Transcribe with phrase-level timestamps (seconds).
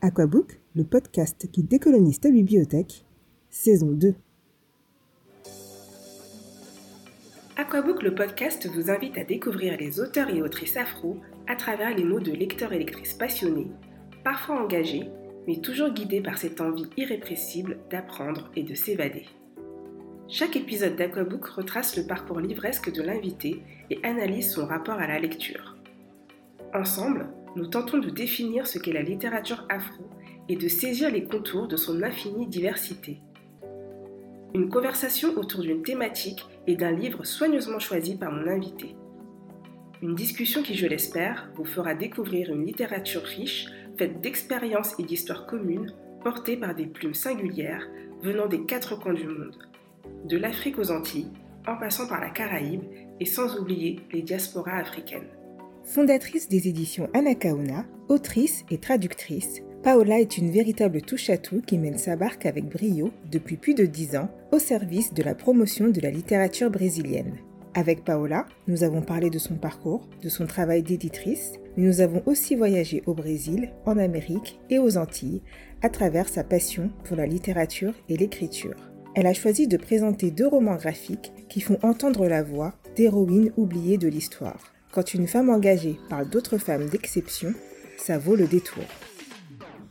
[0.00, 3.04] Aquabook, le podcast qui décolonise ta bibliothèque,
[3.50, 4.14] saison 2.
[7.56, 11.16] Aquabook, le podcast, vous invite à découvrir les auteurs et autrices afro
[11.48, 13.72] à travers les mots de lecteurs et lectrices passionnés,
[14.22, 15.08] parfois engagés,
[15.48, 19.26] mais toujours guidés par cette envie irrépressible d'apprendre et de s'évader.
[20.28, 25.18] Chaque épisode d'Aquabook retrace le parcours livresque de l'invité et analyse son rapport à la
[25.18, 25.76] lecture.
[26.72, 27.26] Ensemble,
[27.56, 30.04] nous tentons de définir ce qu'est la littérature afro
[30.48, 33.20] et de saisir les contours de son infinie diversité.
[34.54, 38.96] Une conversation autour d'une thématique et d'un livre soigneusement choisi par mon invité.
[40.00, 43.66] Une discussion qui, je l'espère, vous fera découvrir une littérature riche,
[43.98, 45.92] faite d'expériences et d'histoires communes,
[46.22, 47.86] portées par des plumes singulières
[48.22, 49.56] venant des quatre coins du monde,
[50.24, 51.32] de l'Afrique aux Antilles,
[51.66, 52.84] en passant par la Caraïbe
[53.20, 55.28] et sans oublier les diasporas africaines.
[55.88, 62.14] Fondatrice des éditions Anakaona, autrice et traductrice, Paola est une véritable touche-à-tout qui mène sa
[62.14, 66.10] barque avec brio depuis plus de dix ans au service de la promotion de la
[66.10, 67.38] littérature brésilienne.
[67.72, 72.22] Avec Paola, nous avons parlé de son parcours, de son travail d'éditrice, mais nous avons
[72.26, 75.40] aussi voyagé au Brésil, en Amérique et aux Antilles
[75.80, 78.76] à travers sa passion pour la littérature et l'écriture.
[79.14, 83.96] Elle a choisi de présenter deux romans graphiques qui font entendre la voix d'héroïnes oubliées
[83.96, 84.74] de l'histoire.
[84.98, 87.54] Quand une femme engagée parle d'autres femmes d'exception,
[87.98, 88.82] ça vaut le détour.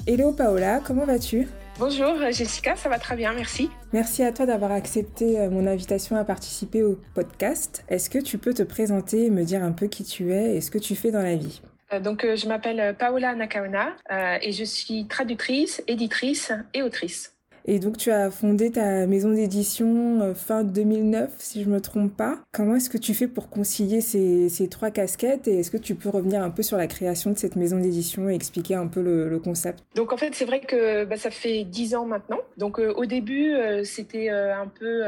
[0.05, 1.47] Hello Paola, comment vas-tu?
[1.79, 3.69] Bonjour Jessica, ça va très bien, merci.
[3.93, 7.85] Merci à toi d'avoir accepté euh, mon invitation à participer au podcast.
[7.87, 10.59] Est-ce que tu peux te présenter et me dire un peu qui tu es et
[10.59, 11.61] ce que tu fais dans la vie?
[11.93, 13.95] Euh, donc, euh, je m'appelle Paola Nakaona
[14.41, 17.36] et je suis traductrice, éditrice et autrice.
[17.69, 22.15] Et donc, tu as fondé ta maison d'édition euh, fin 2009, si je me trompe
[22.15, 22.39] pas.
[22.53, 25.93] Comment est-ce que tu fais pour concilier ces, ces trois casquettes et est-ce que tu
[25.93, 29.01] peux revenir un peu sur la création de cette maison d'édition et expliquer un peu
[29.01, 29.83] le, concept?
[29.95, 32.39] Donc, en fait, c'est vrai que bah, ça fait dix ans maintenant.
[32.55, 35.03] Donc, euh, au début, euh, c'était un peu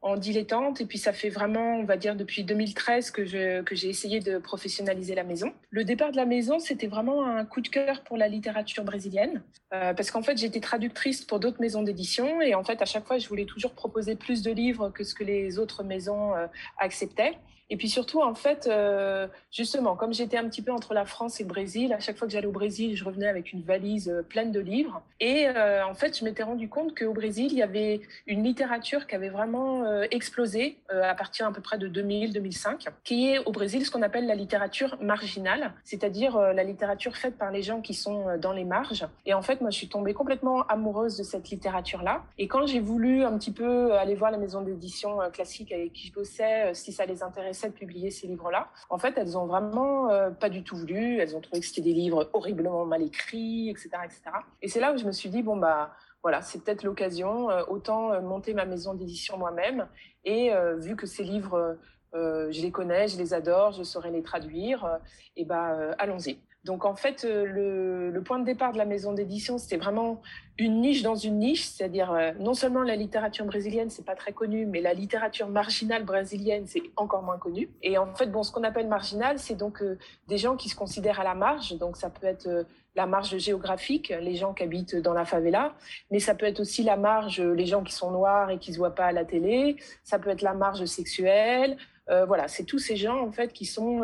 [0.00, 3.74] en dilettante et puis ça fait vraiment, on va dire, depuis 2013 que je que
[3.74, 5.52] j'ai essayé de professionnaliser la maison.
[5.70, 9.42] Le départ de la maison, c'était vraiment un coup de cœur pour la littérature brésilienne
[9.74, 13.06] euh, parce qu'en fait, j'étais traductrice pour d'autres maisons d'édition et en fait, à chaque
[13.06, 16.46] fois, je voulais toujours proposer plus de livres que ce que les autres maisons euh,
[16.78, 17.36] acceptaient.
[17.70, 21.40] Et puis surtout, en fait, euh, justement, comme j'étais un petit peu entre la France
[21.40, 24.08] et le Brésil, à chaque fois que j'allais au Brésil, je revenais avec une valise
[24.08, 25.02] euh, pleine de livres.
[25.20, 29.06] Et euh, en fait, je m'étais rendu compte qu'au Brésil, il y avait une littérature
[29.06, 33.84] qui avait vraiment explosé à partir à peu près de 2000-2005, qui est au Brésil
[33.84, 38.36] ce qu'on appelle la littérature marginale, c'est-à-dire la littérature faite par les gens qui sont
[38.38, 39.06] dans les marges.
[39.26, 42.22] Et en fait, moi, je suis tombée complètement amoureuse de cette littérature-là.
[42.38, 46.08] Et quand j'ai voulu un petit peu aller voir la maison d'édition classique avec qui
[46.08, 48.70] je bossais, si ça les intéressait, publier ces livres-là.
[48.90, 51.18] En fait, elles ont vraiment euh, pas du tout voulu.
[51.18, 54.22] Elles ont trouvé que c'était des livres horriblement mal écrits, etc., etc.
[54.62, 55.92] Et c'est là où je me suis dit bon bah
[56.22, 57.50] voilà, c'est peut-être l'occasion.
[57.50, 59.88] Euh, autant euh, monter ma maison d'édition moi-même.
[60.24, 61.78] Et vu que ces livres
[62.12, 64.98] je les connais, je les adore, je saurais les traduire,
[65.36, 66.38] et ben allons-y.
[66.68, 70.20] Donc en fait, le, le, point de départ de la maison d'édition, c'était vraiment
[70.58, 74.32] une niche dans une niche, c'est-à-dire euh, non seulement la littérature brésilienne, c'est pas très
[74.32, 77.70] connu, mais la littérature marginale brésilienne, c'est encore moins connu.
[77.82, 79.96] Et en fait, bon, ce qu'on appelle marginal, c'est donc euh,
[80.26, 81.78] des gens qui se considèrent à la marge.
[81.78, 82.64] Donc ça peut être euh,
[82.96, 85.72] la marge géographique, les gens qui habitent dans la favela,
[86.10, 88.78] mais ça peut être aussi la marge, les gens qui sont noirs et qui se
[88.78, 89.76] voient pas à la télé.
[90.04, 91.78] Ça peut être la marge sexuelle.
[92.08, 94.02] voilà, c'est tous ces gens en fait qui sont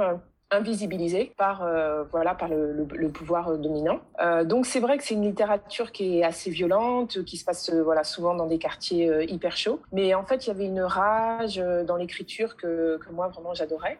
[0.55, 4.01] invisibilisé par euh, voilà par le, pouvoir euh, dominant.
[4.21, 7.71] Euh, donc c'est vrai que c'est une littérature qui est assez violente, qui se passe
[7.71, 9.81] voilà souvent dans des quartiers hyper chauds.
[9.93, 13.99] Mais en fait il y avait une rage dans l'écriture que, que moi vraiment j'adorais.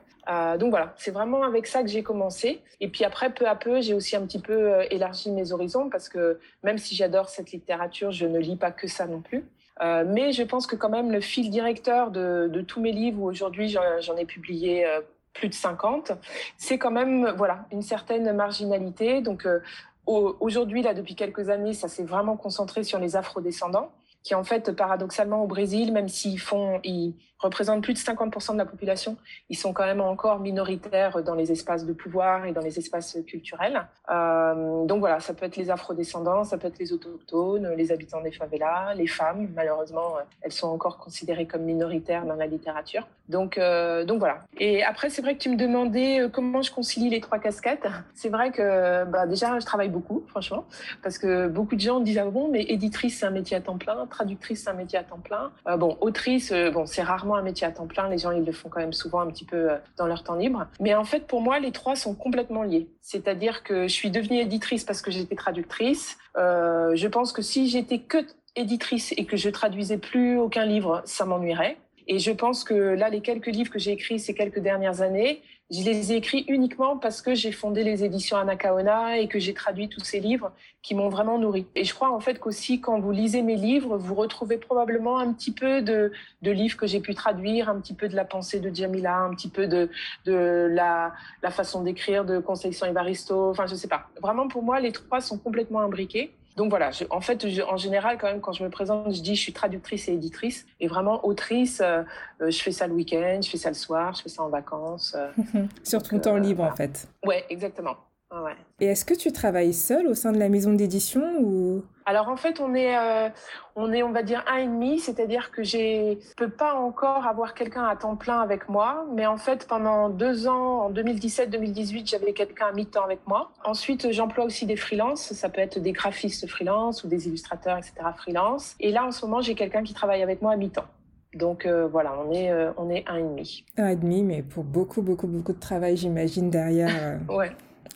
[0.59, 2.63] donc voilà, c'est vraiment avec ça que j'ai commencé.
[2.81, 6.09] Et puis après peu à peu j'ai aussi un petit peu élargi mes horizons parce
[6.09, 9.45] que même si j'adore cette littérature, je ne lis pas que ça non plus.
[9.81, 13.27] mais je pense que quand même le fil directeur de, de tous mes livres, où
[13.27, 14.87] aujourd'hui j'en ai publié
[15.35, 16.13] plus de 50,
[16.57, 19.21] c'est quand même voilà une certaine marginalité.
[19.21, 19.61] Donc euh,
[20.07, 23.91] aujourd'hui, là, depuis quelques années, ça s'est vraiment concentré sur les afrodescendants,
[24.23, 27.15] qui en fait, paradoxalement, au Brésil, même s'ils font, ils
[27.45, 29.17] représentent plus de 50% de la population,
[29.49, 33.19] ils sont quand même encore minoritaires dans les espaces de pouvoir et dans les espaces
[33.27, 33.87] culturels.
[34.11, 38.23] Euh, donc voilà, ça peut être les afrodescendants, ça peut être les autochtones, les habitants
[38.23, 39.49] des favelas, les femmes.
[39.55, 43.07] Malheureusement, elles sont encore considérées comme minoritaires dans la littérature.
[43.29, 44.45] Donc, euh, donc voilà.
[44.59, 47.87] Et après, c'est vrai que tu me demandais euh, comment je concilie les trois casquettes.
[48.15, 50.67] C'est vrai que bah, déjà, je travaille beaucoup, franchement,
[51.03, 53.79] parce que beaucoup de gens disent ah bon, mais éditrice, c'est un métier à temps
[53.79, 55.51] plein, Traductrice, c'est un métier à temps plein.
[55.77, 58.09] bon, autrice, bon, c'est rarement un métier à temps plein.
[58.09, 60.67] Les gens, ils le font quand même souvent un petit peu dans leur temps libre.
[60.81, 62.89] Mais en fait, pour moi, les trois sont complètement liés.
[63.01, 66.19] C'est-à-dire que je suis devenue éditrice parce que j'étais traductrice.
[66.37, 68.19] je pense que si j'étais que
[68.57, 71.77] éditrice et que je traduisais plus aucun livre, ça m'ennuierait.
[72.07, 75.43] Et je pense que là, les quelques livres que j'ai écrits ces quelques dernières années,
[75.71, 79.55] je les ai écrits uniquement parce que j'ai fondé les éditions Anakaona et que j'ai
[79.55, 80.53] traduit tous ces livres
[80.83, 81.67] qui m'ont vraiment nourri.
[81.75, 85.33] Et je crois en fait qu'aussi quand vous lisez mes livres, vous retrouvez probablement un
[85.33, 86.13] petit peu de,
[86.43, 89.35] de livres que j'ai pu traduire, un petit peu de la pensée de Jamila, un
[89.35, 89.89] petit peu de,
[90.27, 91.13] de la,
[91.43, 94.09] la façon d'écrire de Conceição Evaristo, enfin je sais pas.
[94.21, 96.35] Vraiment pour moi, les trois sont complètement imbriqués.
[96.57, 99.41] Donc voilà, en fait, en général, quand même, quand je me présente, je dis je
[99.41, 100.67] suis traductrice et éditrice.
[100.79, 102.03] Et vraiment, autrice, euh,
[102.41, 104.49] euh, je fais ça le week-end, je fais ça le soir, je fais ça en
[104.49, 105.17] vacances.
[105.17, 105.65] Euh.
[105.83, 107.09] Sur ton temps libre, en fait.
[107.27, 107.97] Ouais, exactement.
[108.43, 108.57] Ouais.
[108.81, 111.85] Et est-ce que tu travailles seule au sein de la maison d'édition ou?
[112.07, 113.29] Alors en fait, on est, euh,
[113.77, 117.55] on est, on va dire un et demi, c'est-à-dire que j'ai, peux pas encore avoir
[117.55, 122.33] quelqu'un à temps plein avec moi, mais en fait pendant deux ans, en 2017-2018, j'avais
[122.33, 123.53] quelqu'un à mi-temps avec moi.
[123.65, 127.95] Ensuite, j'emploie aussi des freelances, ça peut être des graphistes freelance ou des illustrateurs, etc.
[128.17, 128.75] freelance.
[128.81, 130.87] Et là, en ce moment, j'ai quelqu'un qui travaille avec moi à mi-temps.
[131.35, 133.65] Donc euh, voilà, on est, euh, on est un et demi.
[133.77, 137.19] Un et demi, mais pour beaucoup, beaucoup, beaucoup de travail, j'imagine, derrière.
[137.29, 137.51] ouais.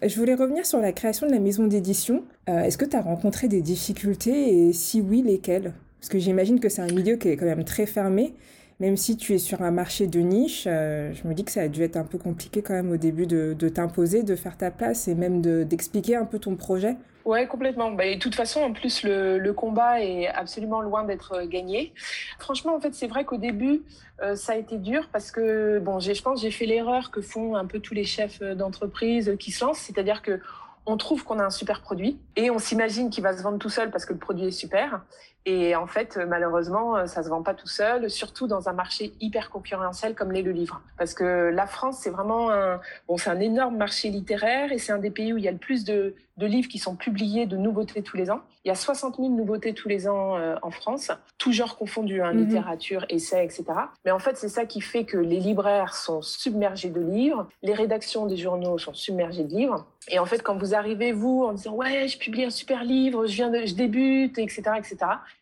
[0.06, 2.22] Je voulais revenir sur la création de la maison d'édition.
[2.48, 5.72] Euh, est-ce que tu as rencontré des difficultés et si oui, lesquelles?
[5.98, 8.34] Parce que j'imagine que c'est un milieu qui est quand même très fermé.
[8.78, 11.62] Même si tu es sur un marché de niche, euh, je me dis que ça
[11.62, 14.70] a dû être un peu compliqué quand même au début de, t'imposer, de faire ta
[14.70, 16.96] place et même d'expliquer un peu ton projet.
[17.28, 17.90] Ouais, complètement.
[17.90, 21.92] Bah, de toute façon, en plus, le, combat est absolument loin d'être euh, gagné.
[22.38, 23.82] Franchement, en fait, c'est vrai qu'au début,
[24.22, 27.54] euh, ça a été dur parce que, bon, je pense j'ai fait l'erreur que font
[27.54, 30.40] un peu tous les chefs euh, d'entreprise qui se lancent, c'est-à-dire que
[30.86, 33.68] on trouve qu'on a un super produit et on s'imagine qu'il va se vendre tout
[33.68, 35.02] seul parce que le produit est super.
[35.46, 39.50] Et en fait, malheureusement, ça se vend pas tout seul, surtout dans un marché hyper
[39.50, 40.82] concurrentiel comme l'est le livre.
[40.98, 44.92] Parce que la France, c'est vraiment un, bon, c'est un énorme marché littéraire et c'est
[44.92, 47.46] un des pays où il y a le plus de, de livres qui sont publiés
[47.46, 48.40] de nouveautés tous les ans.
[48.64, 52.22] Il y a 60 000 nouveautés tous les ans euh, en France, tout genre confondu,
[52.22, 52.44] hein, mhm.
[52.44, 53.64] littérature, essais, etc.
[54.04, 57.74] Mais en fait, c'est ça qui fait que les libraires sont submergés de livres, les
[57.74, 59.86] rédactions des journaux sont submergées de livres.
[60.10, 63.26] Et en fait, quand vous arrivez, vous, en disant ouais, je publie un super livre,
[63.26, 64.96] je viens de, je débute, etc., etc.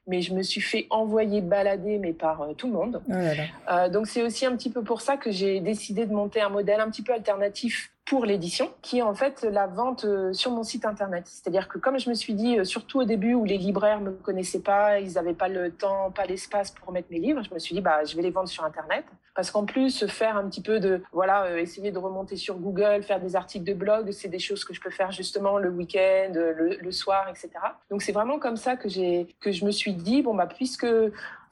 [0.06, 3.02] Mais je me suis fait envoyer balader, mais par euh, tout le monde.
[3.08, 6.40] Oh euh, donc c'est aussi un petit peu pour ça que j'ai décidé de monter
[6.40, 10.32] un modèle un petit peu alternatif pour l'édition, qui est en fait la vente euh,
[10.32, 11.24] sur mon site internet.
[11.26, 14.12] C'est-à-dire que comme je me suis dit, euh, surtout au début où les libraires me
[14.12, 17.58] connaissaient pas, ils n'avaient pas le temps, pas l'espace pour mettre mes livres, je me
[17.58, 19.04] suis dit bah je vais les vendre sur internet.
[19.34, 23.02] Parce qu'en plus faire un petit peu de voilà, euh, essayer de remonter sur Google,
[23.02, 26.32] faire des articles de blog, c'est des choses que je peux faire justement le week-end,
[26.32, 27.50] le, le soir, etc.
[27.90, 30.86] Donc c'est vraiment comme ça que j'ai que je me suis dit bon bah puisque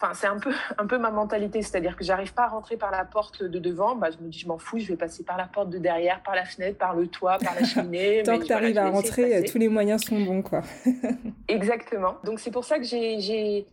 [0.01, 2.91] Enfin, c'est un peu, un peu ma mentalité, c'est-à-dire que j'arrive pas à rentrer par
[2.91, 3.97] la porte de devant.
[3.97, 6.23] Bah, je me dis, je m'en fous, je vais passer par la porte de derrière,
[6.23, 8.23] par la fenêtre, par le toit, par la cheminée.
[8.25, 10.63] Tant que tu arrives à rentrer, tous les moyens sont bons, quoi.
[11.49, 12.17] Exactement.
[12.25, 13.67] Donc c'est pour ça que j'ai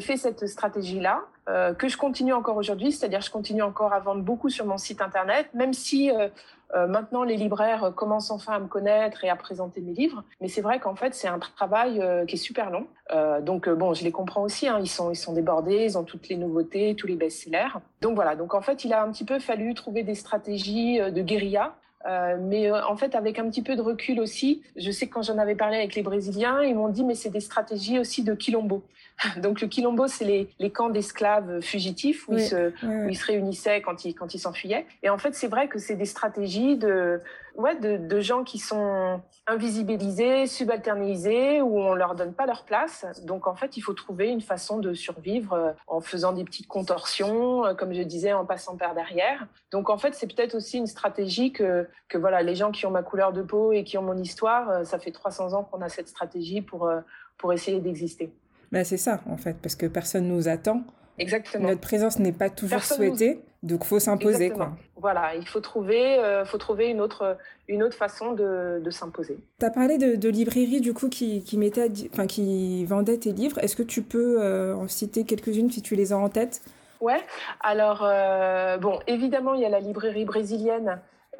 [0.00, 1.24] fait cette stratégie-là.
[1.48, 4.78] Euh, que je continue encore aujourd'hui, c'est-à-dire je continue encore à vendre beaucoup sur mon
[4.78, 6.28] site internet, même si euh,
[6.74, 10.24] euh, maintenant, les libraires commencent enfin à me connaître et à présenter mes livres.
[10.40, 12.86] Mais c'est vrai qu'en fait, c'est un travail euh, qui est super long.
[13.12, 14.68] Euh, donc, bon, je les comprends aussi.
[14.68, 14.78] Hein.
[14.80, 17.78] Ils, sont, ils sont débordés, ils ont toutes les nouveautés, tous les best-sellers.
[18.00, 18.36] Donc voilà.
[18.36, 21.74] Donc en fait, il a un petit peu fallu trouver des stratégies de guérilla
[22.06, 25.14] euh, mais euh, en fait, avec un petit peu de recul aussi, je sais que
[25.14, 28.24] quand j'en avais parlé avec les Brésiliens, ils m'ont dit mais c'est des stratégies aussi
[28.24, 28.82] de quilombo.
[29.36, 33.26] Donc le quilombo, c'est les, les, camps d'esclaves fugitifs où, ils se, où, ils se,
[33.26, 34.86] réunissaient quand ils quand ils s'enfuyaient.
[35.02, 37.20] Et en fait, c'est vrai que c'est des stratégies de
[37.56, 43.04] ouais de, de, gens qui sont invisibilisés, subalternisés, où on leur donne pas leur place.
[43.24, 46.68] Donc en fait, il faut trouver une façon de survivre euh, en faisant des petites
[46.68, 49.46] contorsions, comme je disais, en passant par derrière.
[49.70, 52.90] Donc en fait, c'est peut-être aussi une stratégie que que voilà, les gens qui ont
[52.90, 55.80] ma couleur de peau et qui ont mon histoire, euh, ça fait 300 ans qu'on
[55.80, 57.00] a cette stratégie pour, euh,
[57.38, 58.32] pour essayer d'exister.
[58.72, 60.82] Ben c'est ça, en fait, parce que personne nous attend.
[61.18, 61.68] Exactement.
[61.68, 64.50] Notre présence n'est pas toujours souhaitée, donc il faut s'imposer.
[64.50, 64.72] Quoi.
[64.96, 67.36] Voilà, il faut trouver, euh, faut trouver une, autre,
[67.68, 69.36] une autre façon de, de s'imposer.
[69.60, 73.32] Tu as parlé de, de librairies du coup qui, qui, mettait, enfin, qui vendaient tes
[73.32, 73.58] livres.
[73.58, 76.62] Est-ce que tu peux en citer quelques-unes si tu les as en tête?
[77.00, 77.20] Ouais,
[77.60, 78.08] alors,
[78.80, 80.96] bon, évidemment, il y a la librairie brésilienne euh,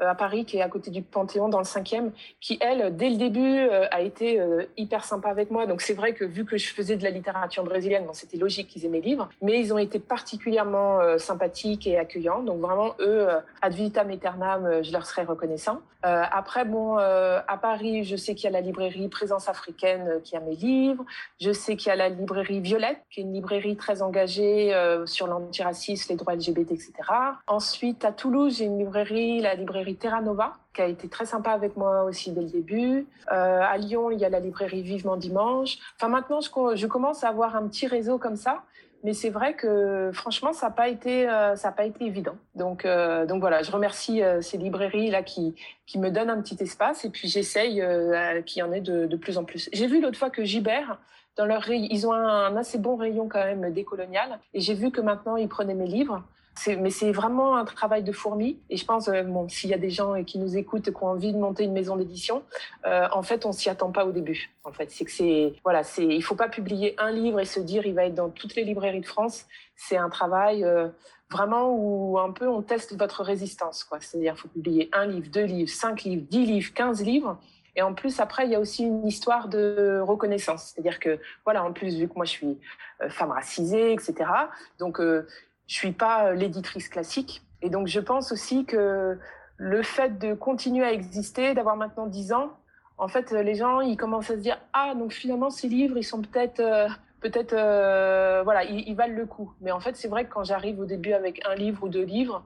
[0.09, 3.16] à Paris, qui est à côté du Panthéon, dans le 5e, qui, elle, dès le
[3.16, 5.66] début, euh, a été euh, hyper sympa avec moi.
[5.66, 8.68] Donc c'est vrai que vu que je faisais de la littérature brésilienne, bon, c'était logique
[8.68, 12.42] qu'ils aient mes livres, mais ils ont été particulièrement sympathiques et accueillants.
[12.42, 13.28] Donc vraiment, eux,
[13.61, 15.80] ad vitam aeternam, je leur serais reconnaissant.
[16.02, 20.40] après, bon, à Paris, je sais qu'il y a la librairie Présence africaine qui a
[20.40, 21.04] mes livres.
[21.40, 24.73] Je sais qu'il y a la librairie Violette, qui est une librairie très engagée
[25.06, 26.92] sur l'antiracisme, les droits LGBT, etc.
[27.47, 31.50] Ensuite, à Toulouse, j'ai une librairie, la librairie Terra Nova, qui a été très sympa
[31.50, 33.06] avec moi aussi dès le début.
[33.30, 35.78] Euh, à Lyon, il y a la librairie Vivement Dimanche.
[35.96, 38.62] Enfin, maintenant, je, commence à avoir un petit réseau comme ça.
[39.04, 42.37] Mais c'est vrai que franchement, ça n'a pas été, euh, pas été évident.
[42.54, 45.54] Donc, euh, voilà, je remercie ces librairies là qui,
[45.96, 47.82] me donnent un petit espace et puis j'essaye
[48.46, 49.68] qu'il y en ait de, plus en plus.
[49.72, 50.99] J'ai vu l'autre fois que Gibert,
[51.37, 55.00] dans leur ils ont un, assez bon rayon quand même décolonial et j'ai vu que
[55.00, 56.22] maintenant ils prenaient mes livres
[56.66, 58.59] mais c'est vraiment un travail de fourmi.
[58.71, 61.09] Et je pense, euh, bon, s'il y a des gens qui nous écoutent qui ont
[61.09, 62.42] envie de monter une maison d'édition,
[62.87, 64.50] euh, en fait, on s'y attend pas au début.
[64.64, 67.61] En fait, c'est que c'est, voilà, c'est, il faut pas publier un livre et se
[67.61, 69.47] dire il va être dans toutes les librairies de France.
[69.76, 70.88] C'est un travail euh,
[71.30, 73.99] vraiment où un peu on teste votre résistance, quoi.
[74.00, 77.38] C'est-à-dire, faut publier un livre, deux livres, cinq livres, dix livres, quinze livres.
[77.75, 80.73] Et en plus, après, il y a aussi une histoire de reconnaissance.
[80.75, 82.59] C'est-à-dire que, voilà, en plus, vu que moi, je suis
[83.09, 84.14] femme racisée, etc.
[84.78, 85.00] Donc,
[85.66, 87.42] je suis pas euh, l'éditrice classique.
[87.62, 89.19] Et donc, je pense aussi que
[89.57, 92.50] le fait de continuer à exister, d'avoir maintenant 10 ans,
[92.99, 96.04] en fait, les gens, ils commencent à se dire, ah, donc finalement, ces livres, ils
[96.04, 96.88] sont peut-être, euh,
[97.21, 99.52] peut-être, euh, voilà, ils, valent le coup.
[99.61, 102.04] Mais en fait, c'est vrai que quand j'arrive au début avec un livre ou deux
[102.04, 102.45] livres,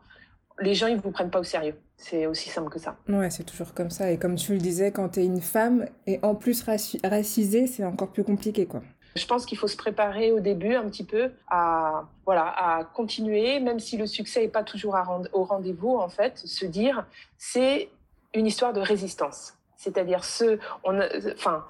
[0.60, 1.74] les gens, ils vous prennent pas au sérieux.
[1.98, 2.96] C'est aussi simple que ça.
[3.08, 4.10] Ouais, c'est toujours comme ça.
[4.10, 6.64] Et comme tu le disais, quand tu es une femme et en plus
[7.04, 8.82] racisée, c'est encore plus compliqué, quoi.
[9.16, 13.60] Je pense qu'il faut se préparer au début un petit peu à voilà à continuer,
[13.60, 14.96] même si le succès n'est pas toujours
[15.32, 15.96] au rendez-vous.
[15.96, 17.06] En fait, se dire
[17.38, 17.88] c'est
[18.34, 19.54] une histoire de résistance.
[19.76, 21.64] C'est-à-dire ceux, enfin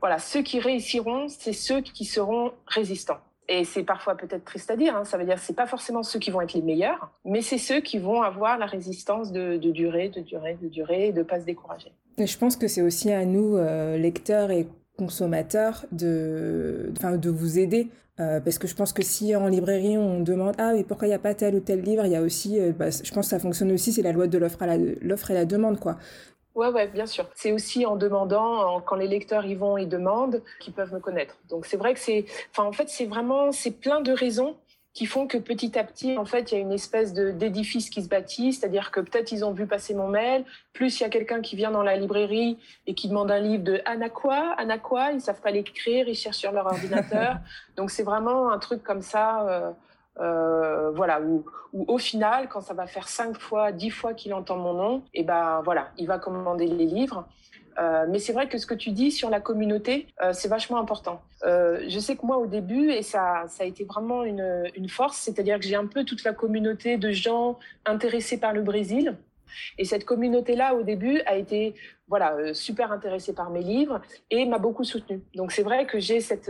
[0.00, 3.20] voilà, ceux qui réussiront, c'est ceux qui seront résistants.
[3.48, 6.18] Et c'est parfois peut-être triste à dire, hein, ça veut dire c'est pas forcément ceux
[6.18, 10.08] qui vont être les meilleurs, mais c'est ceux qui vont avoir la résistance de, durer,
[10.08, 11.92] de durer, de durer et de pas se décourager.
[12.18, 17.58] Je pense que c'est aussi à nous, euh, lecteurs et consommateur de, enfin, de vous
[17.58, 17.88] aider.
[18.20, 21.10] Euh, parce que je pense que si en librairie on demande ah mais pourquoi il
[21.10, 23.24] n'y a pas tel ou tel livre, il y a aussi, euh, bah, je pense
[23.26, 25.96] que ça fonctionne aussi, c'est la loi de l'offre et la demande quoi.
[26.54, 27.26] Ouais, ouais, bien sûr.
[27.34, 31.38] C'est aussi en demandant, quand les lecteurs y vont et demandent, qu'ils peuvent me connaître.
[31.48, 34.56] Donc c'est vrai que c'est, enfin en fait c'est vraiment, c'est plein de raisons
[34.94, 38.02] qui font que petit à petit, en fait, il y a une espèce d'édifice qui
[38.02, 40.44] se bâtit, c'est-à-dire que peut-être ils ont vu passer mon mail,
[40.74, 43.64] plus il y a quelqu'un qui vient dans la librairie et qui demande un livre
[43.64, 47.36] de Anaqua, Anaqua, ils savent pas l'écrire, ils cherchent sur leur ordinateur.
[47.76, 49.70] Donc c'est vraiment un truc comme ça, euh,
[50.20, 54.34] euh, voilà, où, où, au final, quand ça va faire cinq fois, dix fois qu'il
[54.34, 57.26] entend mon nom, et ben voilà, il va commander les livres.
[57.78, 60.78] Euh, mais c'est vrai que ce que tu dis sur la communauté, euh, c'est vachement
[60.78, 61.22] important.
[61.44, 65.18] Euh, je sais que moi, au début, et ça, ça a été vraiment une, force,
[65.18, 69.16] c'est-à-dire que j'ai un peu toute la communauté de gens intéressés par le Brésil.
[69.78, 71.74] Et cette communauté-là, au début, a été
[72.08, 74.00] voilà super intéressée par mes livres
[74.30, 75.22] et m'a beaucoup soutenue.
[75.34, 76.48] Donc c'est vrai que j'ai cet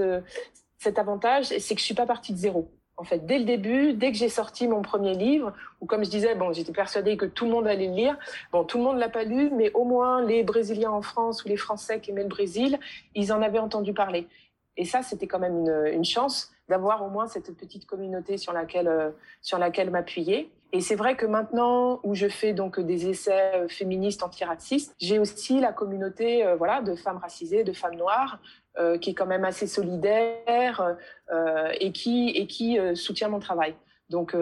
[0.99, 4.13] avantage, c'est que je suis pas partie de zéro en fait, dès le début, dès
[4.13, 7.47] que j'ai sorti mon premier livre, ou comme je disais, bon, j'étais persuadée que tout
[7.47, 8.19] le monde allait le lire.
[8.53, 11.49] Bon, tout le monde l'a pas lu, mais au moins les Brésiliens en France ou
[11.49, 12.79] les Français qui aimaient le Brésil,
[13.15, 14.29] ils en avaient entendu parler.
[14.77, 18.89] Et ça, c'était quand même une, chance d'avoir au moins cette petite communauté sur laquelle,
[18.89, 19.11] euh,
[19.43, 20.51] sur laquelle m'appuyer.
[20.75, 25.19] Et c'est vrai que maintenant, où je fais donc des essais euh, féministes antiracistes, j'ai
[25.19, 28.39] aussi la communauté, euh, voilà, de femmes racisées, de femmes noires,
[28.79, 30.97] euh, qui est quand même assez solidaire
[31.31, 33.75] euh, et qui, et qui euh, soutient mon travail.
[34.09, 34.37] Donc,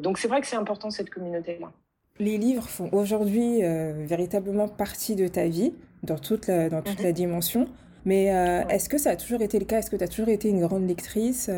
[0.00, 1.70] donc c'est vrai que c'est important cette communauté-là.
[2.18, 7.04] Les livres font aujourd'hui véritablement partie de ta vie, dans toute la, dans toute mhm.
[7.04, 7.68] la dimension.
[8.04, 8.24] Mais
[8.70, 9.78] est-ce que ça a toujours été le cas?
[9.78, 11.48] Est-ce que tu as toujours été une grande lectrice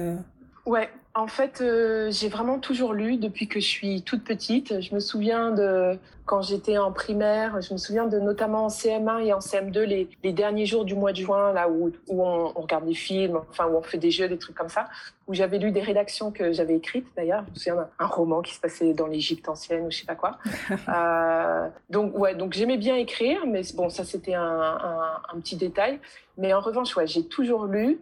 [0.66, 4.82] Ouais, en fait, euh, j'ai vraiment toujours lu depuis que je suis toute petite.
[4.82, 9.24] Je me souviens de quand j'étais en primaire, je me souviens de notamment en CM1
[9.24, 12.52] et en CM2 les, les derniers jours du mois de juin, là où, où on,
[12.54, 14.88] on, regarde des films, enfin où on fait des jeux, des trucs comme ça,
[15.26, 17.44] où j'avais lu des rédactions que j'avais écrites d'ailleurs.
[17.46, 20.16] Je me souviens d'un roman qui se passait dans l'Égypte ancienne ou je sais pas
[20.16, 20.38] quoi.
[20.88, 25.56] euh, donc ouais, donc j'aimais bien écrire, mais bon, ça c'était un, un, un, petit
[25.56, 25.98] détail.
[26.36, 28.00] Mais en revanche, ouais, j'ai toujours lu.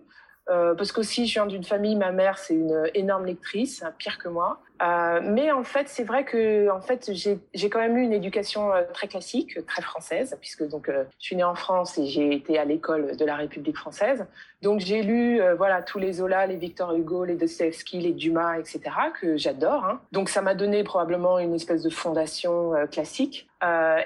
[0.50, 4.28] Euh, parce qu'aussi, je viens d'une famille, ma mère, c'est une énorme lectrice, pire que
[4.28, 4.60] moi.
[4.82, 8.72] Euh, mais en fait, c'est vrai que en fait, j'ai quand même eu une éducation
[8.72, 12.34] euh, très classique, très française, puisque donc euh, je suis née en France et j'ai
[12.34, 14.26] été à l'école de la République française.
[14.62, 18.80] Donc j'ai lu voilà tous les Zola, les Victor Hugo, les Dostoevsky, les Dumas, etc.
[19.20, 19.84] que j'adore.
[19.84, 20.00] Hein.
[20.10, 23.46] Donc ça m'a donné probablement une espèce de fondation classique.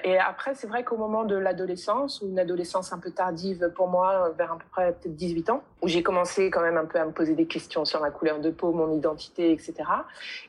[0.03, 3.87] Et après, c'est vrai qu'au moment de l'adolescence, ou une adolescence un peu tardive pour
[3.87, 6.99] moi, vers à peu près peut-être 18 ans, où j'ai commencé quand même un peu
[6.99, 9.73] à me poser des questions sur ma couleur de peau, mon identité, etc.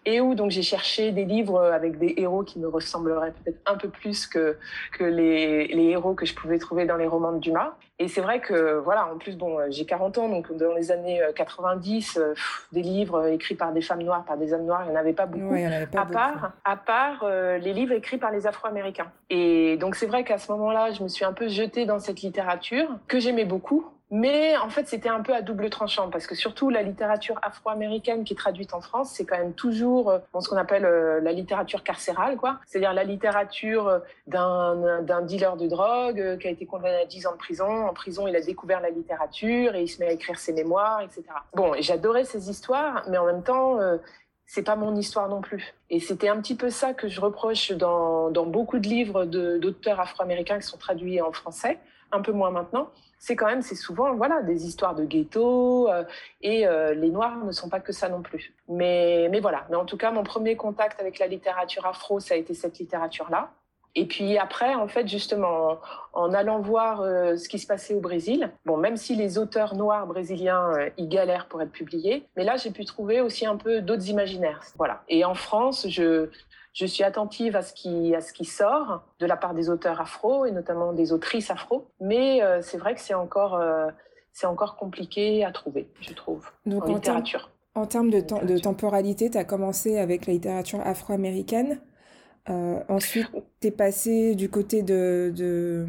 [0.06, 3.76] Et où donc j'ai cherché des livres avec des héros qui me ressembleraient peut-être un
[3.76, 4.56] peu plus que,
[4.92, 7.74] que les, les héros que je pouvais trouver dans les romans de Dumas.
[8.00, 11.20] Et c'est vrai que, voilà, en plus, bon, j'ai 40 ans, donc dans les années
[11.34, 12.32] 90, euh,
[12.72, 15.12] des livres écrits par des femmes noires, par des hommes noirs, il n'y en avait
[15.12, 15.54] pas beaucoup.
[15.54, 19.12] à, Part, à part euh, les livres écrits par les Afro-Américains.
[19.28, 22.22] Et donc c'est vrai qu'à ce moment-là, je me suis un peu jetée dans cette
[22.22, 26.34] littérature que j'aimais beaucoup, mais en fait, c'était un peu à double tranchant parce que
[26.34, 30.48] surtout la littérature afro-américaine qui est traduite en France, c'est quand même toujours euh, ce
[30.48, 32.58] qu'on appelle euh, la littérature carcérale, quoi.
[32.66, 37.32] C'est-à-dire la littérature euh, d'un dealer de drogue qui a été condamné à 10 ans
[37.32, 37.86] de prison.
[37.86, 41.02] En prison, il a découvert la littérature et il se met à écrire ses mémoires,
[41.02, 41.22] etc.
[41.54, 43.78] Bon, j'adorais ces histoires, mais en même temps,
[44.46, 45.74] c'est pas mon histoire non plus.
[45.88, 50.00] Et c'était un petit peu ça que je reproche dans, dans beaucoup de livres d'auteurs
[50.00, 51.78] afro-américains qui sont traduits en français,
[52.10, 52.90] un peu moins maintenant
[53.20, 56.04] c'est quand même, c'est souvent voilà des histoires de ghetto euh,
[56.40, 58.54] et euh, les Noirs ne sont pas que ça non plus.
[58.66, 59.66] Mais, mais voilà.
[59.68, 62.78] Mais en tout cas, mon premier contact avec la littérature afro, ça a été cette
[62.78, 63.50] littérature-là.
[63.94, 65.80] Et puis après, en fait, justement,
[66.14, 69.74] en, allant voir euh, ce qui se passait au Brésil, bon, même si les auteurs
[69.74, 73.82] noirs brésiliens y galèrent pour être publiés, mais là, j'ai pu trouver aussi un peu
[73.82, 74.62] d'autres imaginaires.
[74.78, 75.02] Voilà.
[75.08, 76.30] Et en France, je,
[76.72, 80.00] je suis attentive à ce qui à ce qui sort de la part des auteurs
[80.00, 83.88] afro et notamment des autrices afro, mais euh, c'est vrai que c'est encore euh,
[84.32, 87.50] c'est encore compliqué à trouver, je trouve, Donc, en, littérature.
[87.74, 91.80] en termes de, de temporalité, tu as commencé avec la littérature afro-américaine.
[92.48, 93.26] Euh, ensuite,
[93.60, 95.84] tu es passé du côté de, de,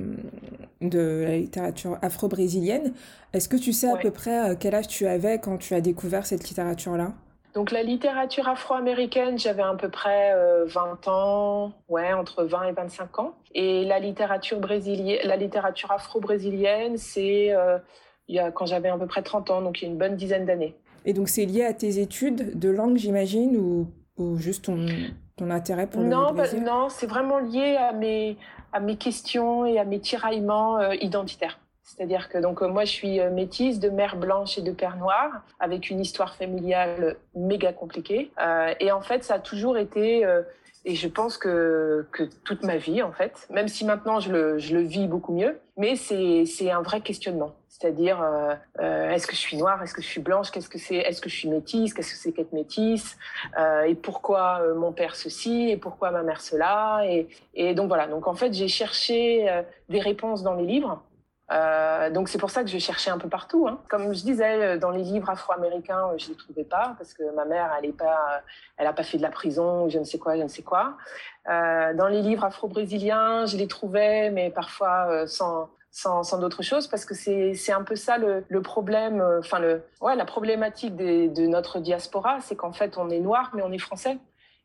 [0.81, 2.93] de la littérature afro-brésilienne.
[3.31, 6.25] Est-ce que tu sais à peu près quel âge tu avais quand tu as découvert
[6.25, 7.13] cette littérature-là?
[7.53, 10.33] Donc la littérature afro-américaine, j'avais à peu près
[10.67, 13.35] 20 euh, ans, ouais, entre 20 et 25 ans.
[13.53, 17.77] Et la littérature brésilienne, la littérature afro-brésilienne, c'est euh,
[18.29, 19.97] il y a, quand j'avais à peu près 30 ans, donc il y a une
[19.97, 20.75] bonne dizaine d'années.
[21.03, 24.85] Et donc c'est lié à tes études de langue, j'imagine, ou, ou, juste ton,
[25.35, 26.63] ton intérêt pour non, le Brésil?
[26.63, 28.37] Non, c'est vraiment lié à mes,
[28.71, 31.59] à mes questions et à mes tiraillements euh, identitaires.
[31.95, 34.95] C'est-à-dire que donc euh, moi je suis euh, métisse de mère blanche et de père
[34.95, 38.31] noir avec une histoire familiale méga compliquée.
[38.39, 40.25] Euh, et en fait ça a toujours été
[40.85, 44.57] et je pense que, que toute ma vie en fait même si maintenant je le,
[44.57, 47.53] je le vis beaucoup mieux mais c'est un vrai questionnement.
[47.67, 48.23] C'est-à-dire
[48.79, 51.29] est-ce que je suis noire est-ce que je suis blanche qu'est-ce que c'est est-ce que
[51.29, 53.17] je suis métisse qu'est-ce que c'est qu'être métisse
[53.87, 58.07] et pourquoi mon père ceci et pourquoi ma mère cela et, et donc voilà.
[58.07, 61.03] Donc en fait j'ai cherché des réponses dans les livres
[61.51, 63.67] euh, donc c'est pour ça que je cherchais un peu partout.
[63.67, 63.79] Hein.
[63.89, 67.23] Comme je disais, euh, dans les livres afro-américains, euh, je les trouvais pas parce que
[67.35, 68.41] ma mère, elle est pas,
[68.77, 70.97] pas fait de la prison, je ne sais quoi, je ne sais quoi.
[71.47, 77.03] Dans les livres afro-brésiliens, je les trouvais, mais parfois sans sans, sans d'autres choses parce
[77.03, 82.39] que c'est un peu ça le, problème, enfin le ouais la problématique de notre diaspora,
[82.39, 84.17] c'est qu'en fait on est noir mais on est français.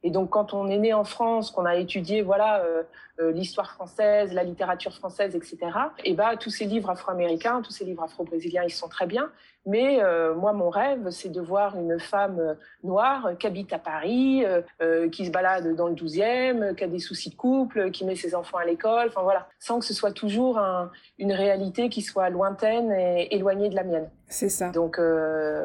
[0.06, 2.84] Et donc, quand on est né en France, qu'on a étudié, voilà, euh,
[3.18, 5.58] euh, l'histoire française, la littérature française, etc.
[6.04, 9.32] Et bah, tous ces livres afro-américains, tous ces livres afro-brésiliens, ils sont très bien.
[9.66, 13.78] Mais euh, moi, mon rêve, c'est de voir une femme euh, noire qui habite à
[13.78, 14.44] Paris,
[14.80, 18.14] euh, qui se balade dans le 12e, qui a des soucis de couple, qui met
[18.14, 22.00] ses enfants à l'école, enfin voilà, sans que ce soit toujours un, une réalité qui
[22.00, 24.08] soit lointaine et éloignée de la mienne.
[24.28, 24.70] C'est ça.
[24.70, 24.98] Donc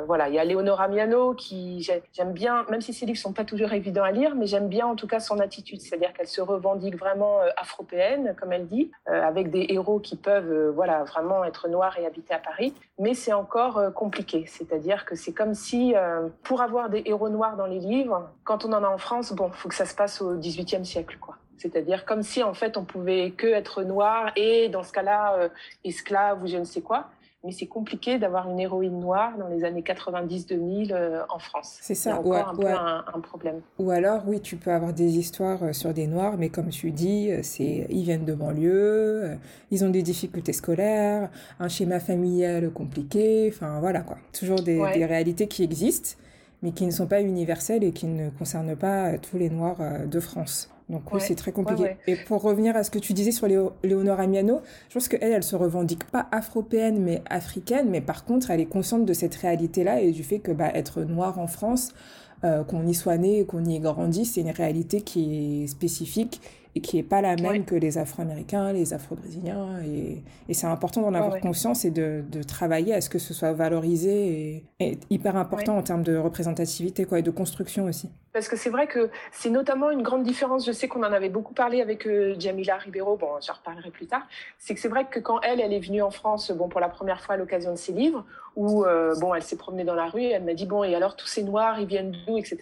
[0.06, 1.82] voilà, il y a Léonora Miano qui
[2.14, 4.86] j'aime bien, même si ses livres sont pas toujours évidents à lire, mais j'aime bien
[4.86, 9.50] en tout cas son attitude, c'est-à-dire qu'elle se revendique vraiment afropéenne, comme elle dit, avec
[9.50, 13.91] des héros qui peuvent voilà vraiment être noirs et habiter à Paris, mais c'est encore
[13.92, 14.46] compliqué.
[14.48, 18.66] C'est-à-dire que c'est comme si, euh, pour avoir des héros noirs dans les livres, quand
[18.66, 21.38] on en a en France, bon, faut que ça se passe au XVIIIe siècle, quoi.
[21.62, 25.50] C'est-à-dire comme si en fait on pouvait que être noir et dans ce cas-là euh,
[25.84, 27.10] esclave ou je ne sais quoi
[27.44, 31.80] mais c'est compliqué d'avoir une héroïne noire dans les années 90-2000 euh, en France.
[31.82, 33.62] C'est ça, ou un peu un, problème.
[33.80, 36.92] Ou alors, oui, tu peux avoir des histoires euh, sur des noirs, mais comme tu
[36.92, 39.40] dis, c'est ils viennent de banlieue,
[39.72, 44.18] ils ont des difficultés scolaires, un schéma familial compliqué, enfin voilà quoi.
[44.38, 46.22] Toujours des, des réalités qui existent,
[46.62, 50.20] mais qui ne sont pas universelles et qui ne concernent pas tous les noirs de
[50.20, 50.70] France.
[50.90, 51.96] Donc oui, c'est très compliqué.
[52.06, 55.32] Et pour revenir à ce que tu disais sur Léo, Léonora Miano, je pense qu'elle,
[55.32, 59.36] elle se revendique pas afropéenne, mais africaine, mais par contre, elle est consciente de cette
[59.36, 61.94] réalité-là et du fait que bah, être noire en France,
[62.42, 66.42] qu'on y soit né, qu'on y ait grandi, c'est une réalité qui est spécifique
[66.76, 69.82] et qui n'est pas la même que les Afro-Américains, les Afro-Brésiliens.
[69.86, 73.34] Et, et c'est important d'en avoir conscience et de, de, travailler à ce que ce
[73.34, 78.10] soit valorisé et, et hyper important en termes de représentativité quoi, et de construction aussi.
[78.34, 81.30] Parce que c'est vrai que c'est notamment une grande différence, je sais qu'on en avait
[81.30, 84.26] beaucoup parlé avec euh, Jamila Ribeiro, bon, j'en reparlerai plus tard,
[84.58, 86.88] c'est que c'est vrai que quand elle, elle est venue en France bon, pour la
[86.88, 88.24] première fois à l'occasion de ses livres,
[88.56, 91.18] où euh, bon, elle s'est promenée dans la rue, elle m'a dit, bon, et alors
[91.18, 92.58] tous ces Noirs, ils viennent d'où, etc.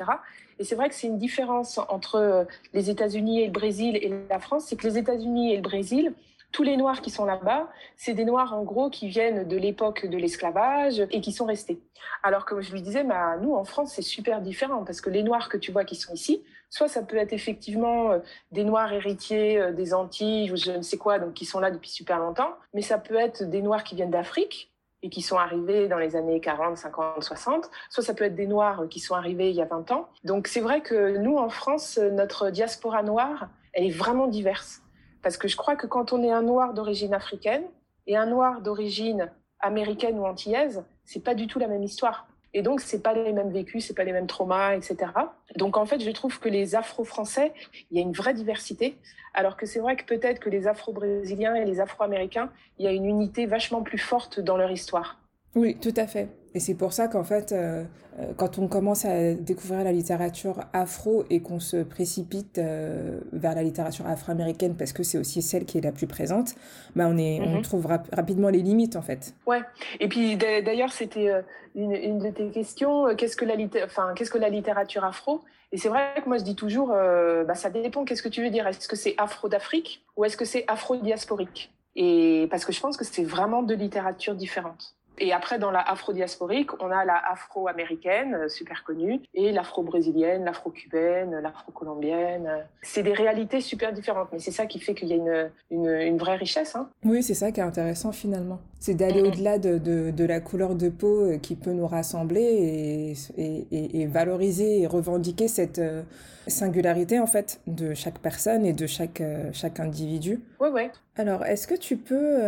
[0.59, 4.39] Et c'est vrai que c'est une différence entre les États-Unis et le Brésil et la
[4.39, 6.13] France, c'est que les États-Unis et le Brésil,
[6.51, 10.05] tous les Noirs qui sont là-bas, c'est des Noirs en gros qui viennent de l'époque
[10.05, 11.79] de l'esclavage et qui sont restés.
[12.23, 15.23] Alors que je lui disais, bah, nous en France, c'est super différent parce que les
[15.23, 18.19] Noirs que tu vois qui sont ici, soit ça peut être effectivement euh,
[18.51, 21.71] des Noirs héritiers euh, des Antilles ou je ne sais quoi, donc qui sont là
[21.71, 24.68] depuis super longtemps, mais ça peut être des Noirs qui viennent d'Afrique
[25.01, 28.47] et qui sont arrivés dans les années 40, 50, 60, soit ça peut être des
[28.47, 30.09] Noirs qui sont arrivés il y a 20 ans.
[30.23, 34.81] Donc c'est vrai que nous, en France, notre diaspora noire, elle est vraiment diverse.
[35.21, 37.63] Parce que je crois que quand on est un Noir d'origine africaine
[38.07, 42.28] et un Noir d'origine américaine ou antillaise, c'est pas du tout la même histoire.
[42.53, 45.11] Et donc, c'est pas les mêmes vécus, c'est pas les mêmes traumas, etc.
[45.55, 47.53] Donc, en fait, je trouve que les Afro-Français,
[47.91, 48.97] il y a une vraie diversité,
[49.33, 52.91] alors que c'est vrai que peut-être que les Afro-Brésiliens et les Afro-Américains, il y a
[52.91, 55.19] une unité vachement plus forte dans leur histoire.
[55.55, 56.29] Oui, tout à fait.
[56.55, 57.83] Et c'est pour ça qu'en fait, euh,
[58.19, 63.53] euh, quand on commence à découvrir la littérature afro et qu'on se précipite euh, vers
[63.53, 66.55] la littérature afro-américaine parce que c'est aussi celle qui est la plus présente,
[66.95, 67.61] bah on, est, on mhm.
[67.61, 69.35] trouve rapidement les limites en fait.
[69.45, 69.61] Ouais.
[69.99, 71.29] Et puis d'ailleurs, c'était
[71.75, 73.15] une, une, de tes questions.
[73.15, 75.41] Qu'est-ce que la enfin, qu'est-ce que la littérature afro?
[75.71, 78.05] Et c'est vrai que moi je dis toujours, bah, ça dépend.
[78.05, 78.65] Qu'est-ce que tu veux dire?
[78.65, 81.71] Est-ce que c'est afro d'Afrique ou est-ce que c'est afro-diasporique?
[81.95, 84.95] Et parce que je pense que c'est vraiment deux littératures différentes.
[85.19, 91.39] Et après, dans la afro-diasporique, on a la afro-américaine, euh, super connue, et l'afro-brésilienne, l'afro-cubaine,
[91.39, 92.65] l'afro-colombienne.
[92.81, 96.17] C'est des réalités super différentes, mais c'est ça qui fait qu'il y a une, une,
[96.17, 96.75] vraie richesse.
[96.75, 96.89] Hein.
[97.03, 98.59] Oui, c'est ça qui est intéressant finalement.
[98.79, 102.41] C'est d'aller au-delà de, de, de, la couleur de peau euh, qui peut nous rassembler
[102.41, 106.01] et, et, et valoriser et revendiquer cette euh,
[106.47, 110.39] singularité en fait de chaque personne et de chaque, chaque individu.
[110.61, 110.83] Oui, oui.
[111.17, 112.39] Alors, est-ce que tu peux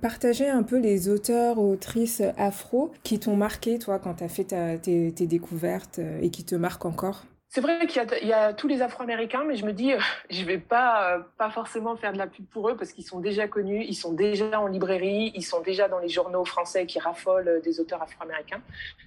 [0.00, 4.28] partager un peu les auteurs ou autrices afro qui t'ont marqué, toi, quand tu as
[4.28, 4.44] fait
[4.80, 7.24] tes, découvertes euh, et qui te marquent encore?
[7.50, 9.92] C'est vrai qu'il y, a tous les Afro-Américains, mais je me dis,
[10.30, 13.20] je vais pas euh, pas forcément faire de la pub pour eux parce qu'ils sont
[13.20, 16.98] déjà connus, ils sont déjà en librairie, ils sont déjà dans les journaux français qui
[16.98, 18.62] raffolent des auteurs Afro-Américains.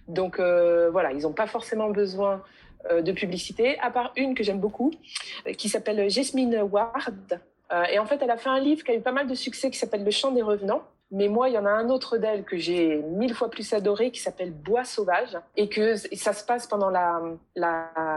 [0.07, 2.43] Donc euh, voilà, ils n'ont pas forcément besoin
[2.91, 4.91] de publicité, à part une que j'aime beaucoup,
[5.57, 7.39] qui s'appelle Jasmine Ward,
[7.73, 9.35] euh, et en fait, elle a fait un livre qui a eu pas mal de
[9.35, 10.83] succès qui s'appelle Le chant des revenants.
[11.11, 14.11] Mais moi, il y en a un autre d'elle que j'ai mille fois plus adoré
[14.11, 16.91] qui s'appelle Bois sauvage et que ça se passe pendant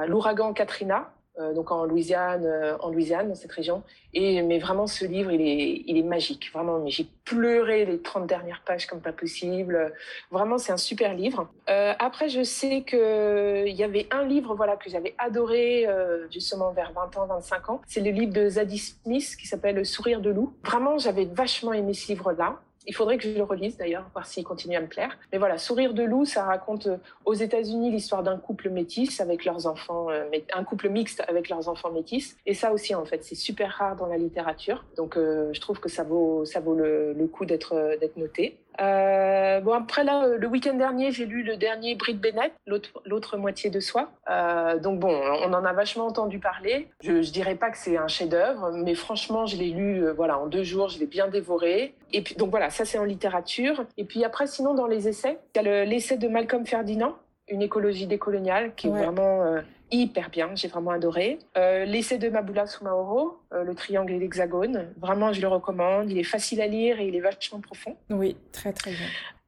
[0.09, 1.13] l'ouragan Katrina.
[1.39, 3.83] Euh, donc en Louisiane, euh, en Louisiane, dans cette région.
[4.15, 6.51] Et mais vraiment, ce livre, il est, il est magique.
[6.53, 9.93] Vraiment, mais j'ai pleuré les 30 dernières pages comme pas possible.
[10.31, 11.51] Vraiment, c'est un super livre.
[11.69, 15.87] Euh, après, je sais que il y avait un livre, voilà, que j'avais adoré
[16.31, 17.83] justement vers 20 ans, 25 ans.
[17.87, 20.55] C'est le livre de Zadie Smith qui s'appelle Le Sourire de loup.
[20.65, 22.61] Vraiment, j'avais vachement aimé ce livre-là.
[22.87, 25.19] Il faudrait que je le relise d'ailleurs, voir s'il continue à me plaire.
[25.33, 29.45] Mais voilà, Sourire de loup, ça raconte euh, aux États-Unis l'histoire d'un couple métis avec
[29.45, 32.37] leurs enfants, euh, un couple mixte avec leurs enfants métis.
[32.47, 34.85] Et ça aussi, en fait, c'est super rare dans la littérature.
[34.97, 38.59] Donc, euh, je trouve que ça vaut, ça vaut le, le coup d'être, d'être noté.
[38.81, 43.37] Euh, bon après là, euh, le week-end dernier, j'ai lu le dernier Brit Bennett, l'autre
[43.37, 44.11] moitié de soi.
[44.31, 46.89] Euh, donc bon, on en a vachement entendu parler.
[47.03, 50.47] Je, je dirais pas que c'est un chef-d'œuvre, mais franchement, je l'ai lu, voilà, en
[50.47, 51.95] deux jours, je l'ai bien dévoré.
[52.13, 53.85] Et puis donc voilà, ça c'est en littérature.
[53.97, 57.17] Et puis après, sinon dans les essais, il y a l'essai de Malcolm Ferdinand,
[57.49, 61.39] une écologie décoloniale, qui est vraiment euh, hyper bien, j'ai vraiment adoré.
[61.57, 66.19] Euh, L'essai de Mabula Sumaoro, euh, Le triangle et l'hexagone, vraiment je le recommande, il
[66.19, 67.97] est facile à lire et il est vachement profond.
[68.11, 69.07] Oui, très très bien.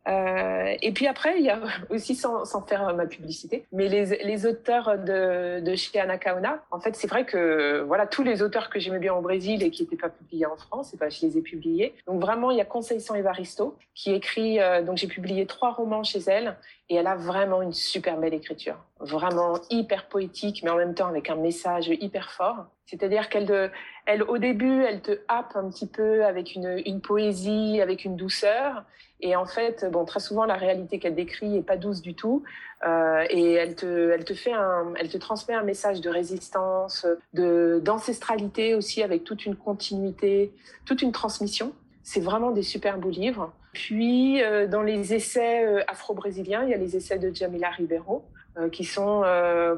[0.09, 4.25] Euh, et puis après, il y a aussi, sans, sans faire ma publicité, mais les,
[4.25, 6.65] les auteurs de, de chez Anakaona.
[6.71, 9.71] En fait, c'est vrai que voilà, tous les auteurs que j'aimais bien au Brésil et
[9.71, 11.95] qui n'étaient pas publiés en France, et ben, je les ai publiés.
[12.07, 14.61] Donc vraiment, il y a Conceição Evaristo qui écrit.
[14.61, 16.57] Euh, donc j'ai publié trois romans chez elle
[16.91, 21.09] et elle a vraiment une super belle écriture, vraiment hyper poétique, mais en même temps
[21.09, 22.67] avec un message hyper fort.
[22.87, 23.71] C'est-à-dire qu'elle,
[24.07, 28.17] elle, au début, elle te happe un petit peu avec une, une poésie, avec une
[28.17, 28.85] douceur.
[29.21, 32.45] Et en fait, bon, très souvent, la réalité qu'elle décrit est pas douce du tout.
[32.87, 37.07] Euh, et elle te, elle te fait un, elle te transmet un message de résistance,
[37.35, 40.55] de, d'ancestralité aussi, avec toute une continuité,
[40.87, 41.75] toute une transmission.
[42.09, 43.53] C'est vraiment des super beaux livres.
[43.73, 44.41] Puis,
[44.71, 48.25] dans les essais afro-brésiliens, il y a les essais de Jamila Ribeiro,
[48.73, 49.19] qui sont,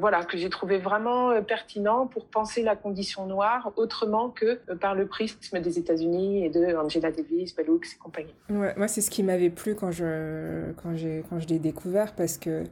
[0.01, 5.07] voilà, que j'ai trouvé vraiment pertinents pour penser la condition noire autrement que par le
[5.07, 8.35] prisme des États-Unis et de Angela Davis, Bell Hooks et compagnie.
[8.49, 10.95] Moi, c'est ce qui m'avait plu quand je, quand
[11.29, 12.63] quand je l'ai découvert parce que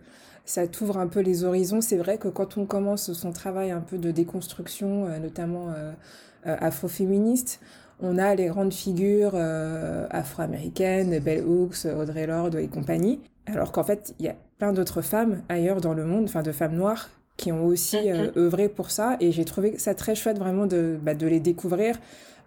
[0.49, 1.83] ça t'ouvre un peu les horizons.
[1.83, 5.93] C'est vrai que quand on commence son travail un peu de déconstruction, euh, notamment euh,
[6.47, 7.61] euh, afroféministe,
[8.01, 9.35] on a les grandes figures
[10.11, 13.21] afro-américaines, Bell Hooks, Audrey Lorde et compagnie.
[13.47, 16.53] Alors qu'en fait, il y a plein d'autres femmes ailleurs dans le monde, enfin de
[16.53, 18.37] femmes noires, qui ont aussi mm-hmm.
[18.37, 19.17] œuvré pour ça.
[19.21, 21.99] Et j'ai trouvé ça très chouette vraiment de, bah, de les découvrir.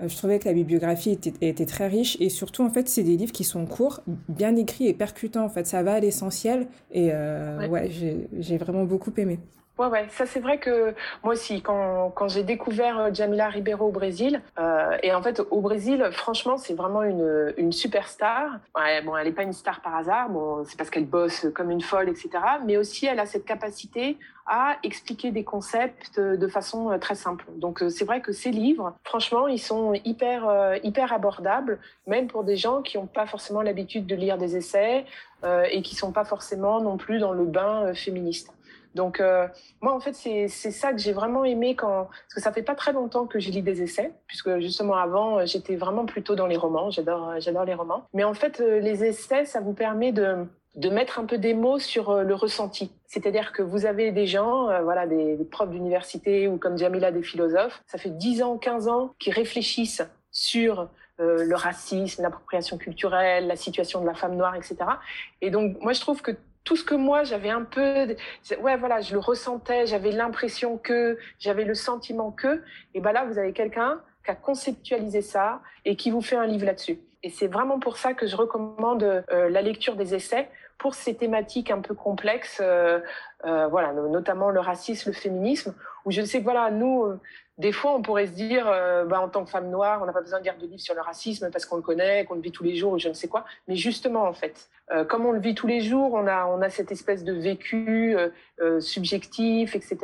[0.01, 3.03] Euh, je trouvais que la bibliographie était, était, très riche et surtout en fait c'est
[3.03, 6.67] des livres qui sont courts, bien écrits et percutants en fait, ça va à l'essentiel
[6.91, 7.89] et euh, ouais,
[8.39, 9.39] j'ai vraiment beaucoup aimé.
[9.77, 13.91] Ouais, ouais, ça c'est vrai que moi aussi, quand, j'ai découvert euh, Jamila Ribeiro au
[13.91, 18.59] Brésil, euh, et en fait au Brésil, franchement, c'est vraiment une, une superstar.
[18.75, 21.71] Ouais, bon, elle n'est pas une star par hasard, bon, c'est parce qu'elle bosse comme
[21.71, 22.29] une folle, etc.
[22.65, 27.45] Mais aussi, elle a cette capacité à expliquer des concepts de façon euh, très simple.
[27.55, 30.49] Donc c'est vrai que ces livres, franchement, ils sont hyper
[30.83, 35.05] hyper abordables, même pour des gens qui n'ont pas forcément l'habitude de lire des essais
[35.43, 38.51] euh, et qui sont pas forcément non plus dans le bain féministe.
[38.95, 39.47] Donc, euh,
[39.81, 42.05] moi, en fait, c'est ça que j'ai vraiment aimé quand.
[42.05, 45.39] Parce que ça fait pas très longtemps que j'ai lu des essais, puisque justement avant,
[45.39, 46.91] euh, j'étais vraiment plutôt dans les romans.
[46.91, 48.05] J'adore euh, les romans.
[48.13, 51.79] Mais en fait, les essais, ça vous permet de de mettre un peu des mots
[51.79, 52.93] sur le ressenti.
[53.05, 57.83] C'est-à-dire que vous avez des gens, voilà, des profs d'université ou comme Jamila, des philosophes,
[57.87, 60.01] ça fait 10 ans, 15 ans qu'ils réfléchissent
[60.31, 60.87] sur
[61.19, 64.77] le racisme, l'appropriation culturelle, la situation de la femme noire, etc.
[65.41, 66.31] Et donc, moi, je trouve que
[66.63, 68.15] tout ce que moi j'avais un peu
[68.61, 72.63] ouais voilà je le ressentais j'avais l'impression que j'avais le sentiment que.
[72.93, 76.45] Et ben là vous avez quelqu'un qui a conceptualisé ça et qui vous fait un
[76.45, 76.99] livre là-dessus.
[77.23, 80.49] Et c'est vraiment pour ça que je recommande euh, la lecture des essais
[80.81, 82.99] pour ces thématiques un peu complexes, euh,
[83.45, 87.19] euh, voilà, notamment le racisme, le féminisme, où je sais que voilà, nous, euh,
[87.61, 90.13] des fois, on pourrait se dire, euh, bah, en tant que femme noire, on n'a
[90.13, 92.41] pas besoin de lire de livres sur le racisme parce qu'on le connaît, qu'on le
[92.41, 93.45] vit tous les jours ou je ne sais quoi.
[93.67, 96.91] Mais justement, en fait, euh, comme on le vit tous les jours, on a, cette
[96.91, 98.15] espèce de vécu
[98.79, 99.97] subjectif, etc.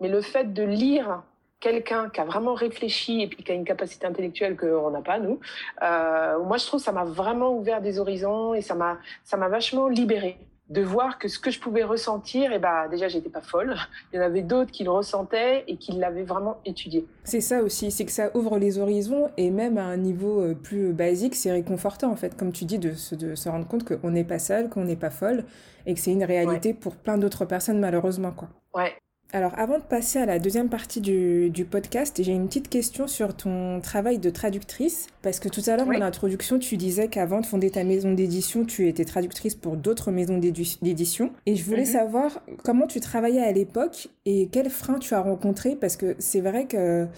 [0.00, 1.22] Mais le fait de lire
[1.64, 5.18] quelqu'un qui a vraiment réfléchi et puis qui a une capacité intellectuelle qu'on n'a pas
[5.18, 5.40] nous,
[5.82, 9.38] euh, moi je trouve que ça m'a vraiment ouvert des horizons et ça m'a ça
[9.38, 10.36] m'a vachement libéré
[10.70, 13.76] de voir que ce que je pouvais ressentir, et eh bah déjà j'étais pas folle.
[14.12, 17.06] Il y en avait d'autres qui le ressentaient et qui l'avaient vraiment étudié.
[17.24, 20.54] C'est ça aussi, c'est que ça ouvre les horizons et même à un niveau euh,
[20.54, 23.84] plus basique, c'est réconfortant en fait, comme tu dis, de se, de se rendre compte
[23.84, 25.44] qu'on n'est pas seul, qu'on n'est pas folle
[25.86, 28.48] et que c'est une réalité pour plein d'autres personnes malheureusement quoi.
[28.74, 28.94] Ouais,
[29.34, 33.36] alors avant de passer à la deuxième partie du, podcast, j'ai une petite question sur
[33.36, 37.46] ton travail de traductrice, parce que tout à l'heure en introduction, tu disais qu'avant de
[37.46, 41.32] fonder ta maison d'édition, tu étais traductrice pour d'autres maisons d'édition.
[41.46, 41.84] Et je voulais mhm.
[41.86, 46.40] savoir comment tu travaillais à l'époque et quels freins tu as rencontrés, parce que c'est
[46.40, 47.08] vrai que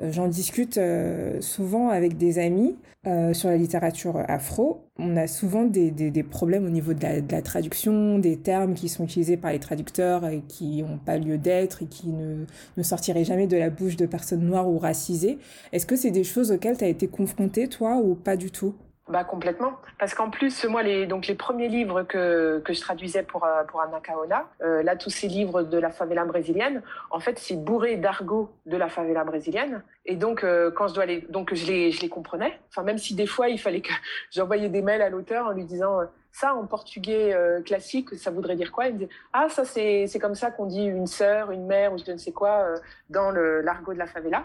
[0.00, 4.84] j'en discute euh, souvent avec des amis euh, sur la littérature afro.
[4.98, 8.74] On a souvent des, des, problèmes au niveau de la, de la, traduction, des termes
[8.74, 12.44] qui sont utilisés par les traducteurs et qui n'ont pas lieu d'être et qui ne,
[12.76, 15.38] ne sortiraient jamais de la bouche de personnes noires ou racisées.
[15.72, 18.74] Est-ce que c'est des choses auxquelles tu as été confrontée, toi, ou pas du tout?
[19.08, 23.22] Bah complètement, parce qu'en plus moi les donc les premiers livres que que je traduisais
[23.22, 27.38] pour euh, pour Anacaona, euh, là tous ces livres de la favela brésilienne, en fait
[27.38, 29.82] c'est bourré d'argot de la favela brésilienne.
[30.04, 32.98] Et donc euh, quand je dois les donc je les je les comprenais, enfin même
[32.98, 33.92] si des fois il fallait que
[34.30, 38.72] j'envoyais des mails à l'auteur en lui disant ça en portugais classique ça voudrait dire
[38.72, 38.88] quoi?
[38.88, 41.98] Il me disait ah ça c'est comme ça qu'on dit une sœur, une mère ou
[41.98, 42.74] je ne sais quoi
[43.08, 44.44] dans le l'argot de la favela,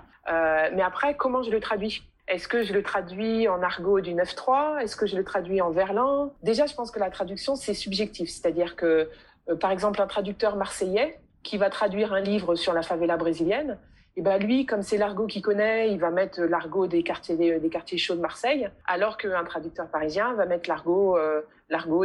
[0.73, 2.01] mais après comment je le traduis?
[2.27, 5.71] Est-ce que je le traduis en argot du 9-3 Est-ce que je le traduis en
[5.71, 6.33] verlan?
[6.41, 8.29] Déjà, je pense que la traduction, c'est subjectif.
[8.29, 9.09] C'est-à-dire que,
[9.49, 13.77] euh, par exemple, un traducteur marseillais qui va traduire un livre sur la favela brésilienne,
[14.15, 17.97] et eh ben lui, comme c'est l'argot qu'il connaît, il va mettre l'argot des quartiers
[17.97, 21.41] chauds de Marseille, alors qu'un traducteur parisien va mettre l'argot euh,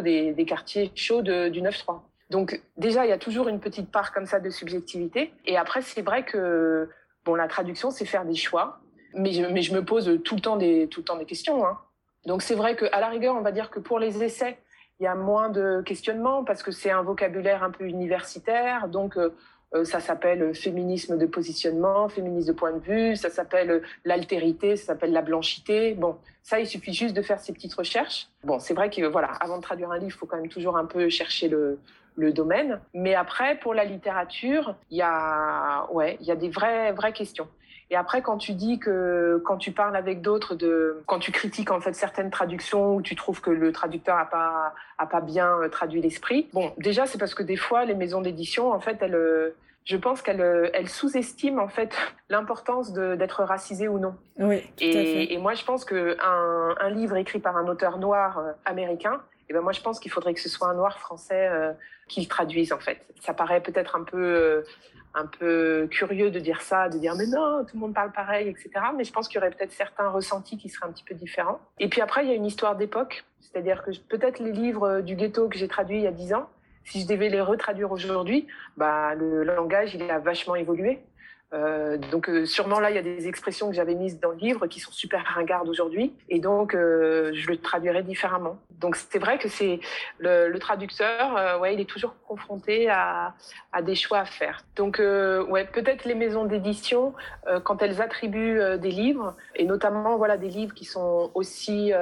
[0.00, 2.00] des, quartiers chauds du 9-3.
[2.30, 5.34] Donc déjà, il y a toujours une petite part comme ça de subjectivité.
[5.44, 6.88] Et après, c'est vrai que
[7.26, 8.80] bon, la traduction, c'est faire des choix
[9.18, 10.88] mais je, me pose tout le temps des,
[11.26, 11.66] questions.
[11.66, 11.78] Hein.
[12.26, 14.58] Donc c'est vrai qu'à la rigueur, on va dire que pour les essais,
[15.00, 18.88] il y a moins de questionnements parce que c'est un vocabulaire un peu universitaire.
[18.88, 19.34] Donc euh,
[19.74, 24.86] euh, ça s'appelle féminisme de positionnement, féminisme de point de vue, ça s'appelle l'altérité, ça
[24.86, 25.94] s'appelle la blanchité.
[25.94, 28.28] Bon, ça, il suffit juste de faire ces petites recherches.
[28.44, 30.86] Bon, c'est vrai que voilà, de traduire un livre, il faut quand même toujours un
[30.86, 31.78] peu chercher le,
[32.16, 32.80] le domaine.
[32.94, 37.48] Mais après, pour la littérature, il y a, ouais, y a des vraies, vraies questions.
[37.90, 41.70] Et après, quand tu dis que, quand tu parles avec d'autres, de, quand tu critiques
[41.70, 45.58] en fait certaines traductions où tu trouves que le traducteur a pas, a pas bien
[45.58, 46.48] euh, traduit l'esprit.
[46.52, 49.96] Bon, déjà, c'est parce que des fois, les maisons d'édition, en fait, elles, euh, je
[49.96, 51.96] pense qu'elles elles sous-estiment en fait
[52.28, 54.14] l'importance d'être racisé ou non.
[54.38, 54.60] Oui.
[54.76, 55.32] Tout et, à fait.
[55.32, 56.16] et moi, je pense qu'un
[56.80, 60.10] un livre écrit par un auteur noir euh, américain, et ben moi, je pense qu'il
[60.10, 61.72] faudrait que ce soit un noir français euh,
[62.08, 63.00] qui le traduise en fait.
[63.20, 64.62] Ça paraît peut-être un peu euh,
[65.18, 68.48] un peu curieux de dire ça, de dire mais non, tout le monde parle pareil,
[68.48, 68.70] etc.
[68.96, 71.60] Mais je pense qu'il y aurait peut-être certains ressentis qui seraient un petit peu différents.
[71.78, 75.14] Et puis après, il y a une histoire d'époque, c'est-à-dire que peut-être les livres du
[75.14, 76.48] ghetto que j'ai traduits il y a dix ans,
[76.84, 81.00] si je devais les retraduire aujourd'hui, bah, le langage, il a vachement évolué.
[81.54, 84.36] Euh, donc euh, sûrement là, il y a des expressions que j'avais mises dans le
[84.36, 88.58] livre qui sont super ringardes aujourd'hui, et donc euh, je le traduirais différemment.
[88.80, 89.80] Donc c'est vrai que c'est
[90.18, 93.34] le, le, traducteur, euh, ouais, il est toujours confronté à,
[93.72, 94.60] à, des choix à faire.
[94.76, 97.14] Donc euh, ouais, peut-être les maisons d'édition
[97.64, 101.92] quand elles attribuent des livres, et notamment voilà des livres qui sont aussi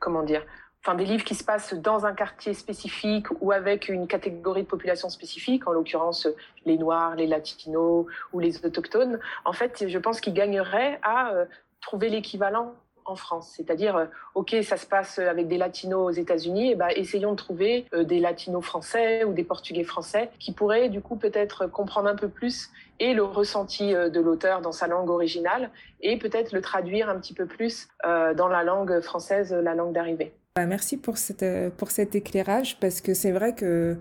[0.00, 0.42] comment dire
[0.84, 4.66] enfin des livres qui se passent dans un quartier spécifique ou avec une catégorie de
[4.66, 6.26] population spécifique, en l'occurrence
[6.66, 11.44] les Noirs, les Latinos ou les autochtones, en fait, je pense qu'ils gagneraient à euh,
[11.80, 13.52] trouver l'équivalent en France.
[13.56, 17.36] C'est-à-dire, euh, OK, ça se passe avec des latinos aux États-Unis, et ben, essayons de
[17.36, 22.08] trouver euh, des latinos français ou des portugais français qui pourraient, du coup, peut-être comprendre
[22.08, 26.60] un peu plus et le ressenti de l'auteur dans sa langue originale et peut-être le
[26.60, 30.32] traduire un petit peu plus dans la langue française, la langue d'arrivée.
[30.54, 31.46] Bah, merci pour, cette,
[31.78, 33.96] pour cet éclairage parce que c'est vrai que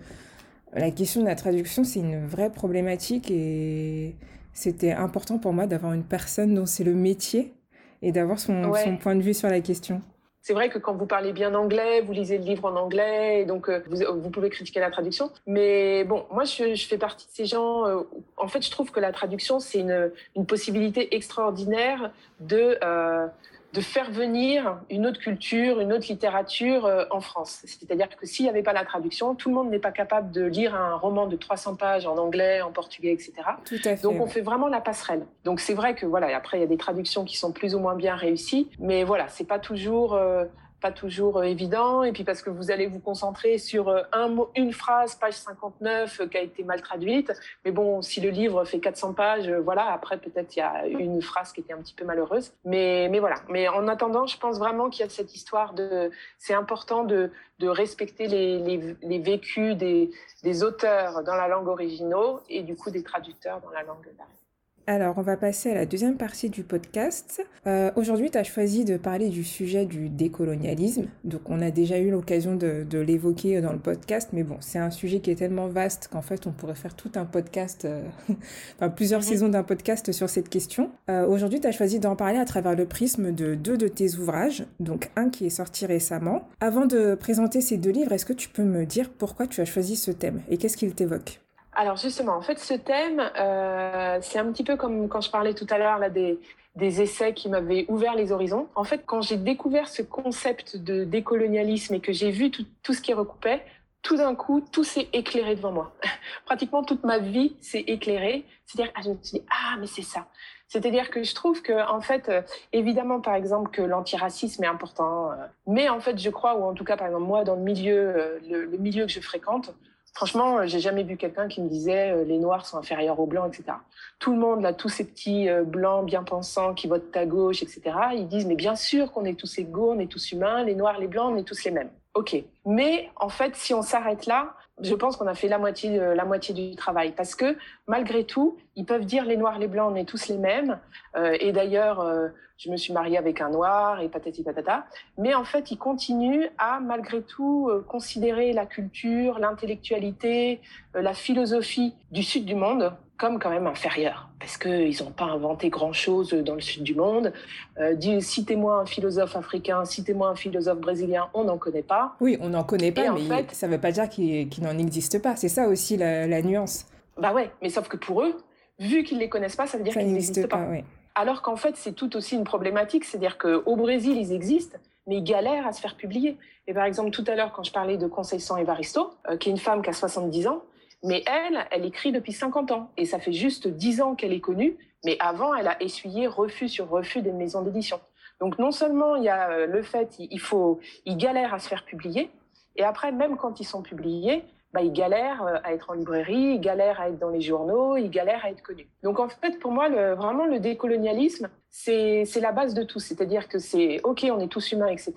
[0.74, 4.16] la question de la traduction, c'est une vraie problématique et
[4.54, 7.54] c'était important pour moi d'avoir une personne dont c'est le métier
[8.02, 8.84] et d'avoir son, ouais.
[8.84, 10.02] son, point de vue sur la question.
[10.42, 13.46] C'est vrai que quand vous parlez bien anglais, vous lisez le livre en anglais, et
[13.46, 15.32] donc euh, vous, vous, pouvez critiquer la traduction.
[15.46, 17.86] Mais bon, moi, je, je fais partie de ces gens.
[17.86, 18.02] Euh,
[18.38, 23.28] en fait, je trouve que la traduction, c'est une, une possibilité extraordinaire de euh,
[23.74, 27.62] de faire venir une autre culture, une autre littérature euh, en France.
[27.66, 30.44] C'est-à-dire que s'il n'y avait pas la traduction, tout le monde n'est pas capable de
[30.44, 33.34] lire un roman de 300 pages en anglais, en portugais, etc.
[33.66, 34.30] Tout à fait, Donc on ouais.
[34.30, 35.26] fait vraiment la passerelle.
[35.46, 37.80] Donc c'est vrai que voilà, après il y a des traductions qui sont plus ou
[37.80, 40.46] moins bien réussies, mais voilà, c'est pas toujours euh,
[40.82, 42.04] pas toujours évident.
[42.04, 46.30] Et puis parce que vous allez vous concentrer sur un mot, une phrase, page 59,
[46.30, 47.32] qui a été mal traduite.
[47.64, 51.22] Mais bon, si le livre fait 400 pages, voilà, après peut-être il y a une
[51.22, 52.52] phrase qui était un petit peu malheureuse.
[52.66, 53.38] Mais, mais voilà.
[53.50, 56.12] Mais en attendant, je pense vraiment qu'il y a cette histoire de...
[56.38, 62.90] C'est important de, respecter les, vécus des, auteurs dans la langue originaux et du coup
[62.90, 64.41] des traducteurs dans la langue d'arrivée.
[64.88, 67.46] Alors, on va passer à la deuxième partie du podcast.
[67.68, 71.06] Euh, Aujourd'hui, tu as choisi de parler du sujet du décolonialisme.
[71.24, 74.80] Donc, on a déjà eu l'occasion de, de l'évoquer dans le podcast, mais bon, c'est
[74.80, 78.04] un sujet qui est tellement vaste qu'en fait, on pourrait faire tout un podcast, euh,
[78.76, 79.24] enfin plusieurs mmh.
[79.24, 80.92] saisons d'un podcast sur cette question.
[81.10, 84.16] Euh, Aujourd'hui, tu as choisi d'en parler à travers le prisme de deux de tes
[84.16, 86.48] ouvrages, donc un qui est sorti récemment.
[86.60, 89.66] Avant de présenter ces deux livres, est-ce que tu peux me dire pourquoi tu as
[89.66, 91.40] choisi ce thème et qu'est-ce qu'il t'évoque?
[91.74, 95.54] Alors justement, en fait, ce thème, euh, c'est un petit peu comme quand je parlais
[95.54, 96.38] tout à l'heure là des,
[96.76, 98.68] essais qui m'avaient ouvert les horizons.
[98.76, 103.02] En fait, quand j'ai découvert ce concept de décolonialisme et que j'ai vu tout, ce
[103.02, 103.64] qui recoupait,
[104.02, 105.94] tout d'un coup, tout s'est éclairé devant moi.
[106.46, 108.46] Pratiquement toute ma vie s'est éclairée.
[108.66, 110.28] C'est-à-dire, ah, je me suis dit, ah, mais c'est ça.
[110.68, 112.42] C'est-à-dire que je trouve que, en fait, euh,
[112.74, 115.36] évidemment, par exemple, que l'antiracisme est important, euh,
[115.68, 118.40] mais en fait, je crois, ou en tout cas, par exemple, moi, dans le milieu,
[118.50, 119.74] le milieu que je fréquente,
[120.14, 123.48] Franchement, j'ai jamais vu quelqu'un qui me disait euh, les noirs sont inférieurs aux blancs,
[123.48, 123.78] etc.
[124.20, 127.64] Tout le monde, là, tous ces petits euh, blancs bien pensants qui votent à gauche,
[127.64, 127.82] etc.
[128.14, 131.00] Ils disent mais bien sûr qu'on est tous égaux, on est tous humains, les noirs,
[131.00, 131.90] les blancs, on est tous les mêmes.
[132.14, 132.36] Ok.
[132.66, 136.16] Mais en fait, si on s'arrête là, je pense qu'on a fait la moitié, euh,
[136.16, 137.14] la moitié du travail.
[137.16, 140.38] Parce que malgré tout, ils peuvent dire les noirs, les blancs, on est tous les
[140.38, 140.80] mêmes.
[141.16, 144.86] Euh, et d'ailleurs, euh, je me suis mariée avec un noir et patati patata.
[145.18, 150.62] Mais en fait, ils continuent à, malgré tout, considérer la culture, l'intellectualité,
[150.94, 154.30] la philosophie du sud du monde comme quand même inférieure.
[154.40, 157.32] Parce qu'ils n'ont pas inventé grand-chose dans le sud du monde.
[157.78, 162.16] Euh, citez-moi un philosophe africain, citez-moi un philosophe brésilien, on n'en connaît pas.
[162.20, 164.62] Oui, on n'en connaît pas, et mais fait, ça ne veut pas dire qu'il qu
[164.62, 165.36] n'en existe pas.
[165.36, 166.88] C'est ça aussi la, la, nuance.
[167.20, 168.36] Bah ouais, mais sauf que pour eux,
[168.80, 170.66] vu qu'ils ne les connaissent pas, ça veut dire qu'ils n'existent pas.
[171.14, 175.24] Alors qu'en fait, c'est tout aussi une problématique, c'est-à-dire qu'au Brésil, ils existent, mais ils
[175.24, 176.38] galèrent à se faire publier.
[176.66, 179.52] Et par exemple, tout à l'heure, quand je parlais de Conceição Evaristo, euh, qui est
[179.52, 180.64] une femme qui a 70 ans,
[181.04, 182.92] mais elle, elle écrit depuis 50 ans.
[182.98, 186.70] Et ça fait juste 10 ans qu'elle est connue, mais avant, elle a essuyé refus
[186.70, 188.00] sur refus des maisons d'édition.
[188.40, 191.86] Donc non seulement il y a le fait, il faut, ils galèrent à se faire
[191.86, 192.32] publier,
[192.76, 196.62] et après, même quand ils sont publiés, bah, il galère à être en librairie, il
[196.62, 198.88] galère à être dans les journaux, il galère à être connu.
[199.04, 203.00] Donc en fait, pour moi, le, vraiment, le décolonialisme, c'est la base de tout.
[203.00, 205.14] C'est-à-dire que c'est OK, on est tous humains, etc.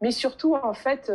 [0.00, 1.12] Mais surtout, en fait,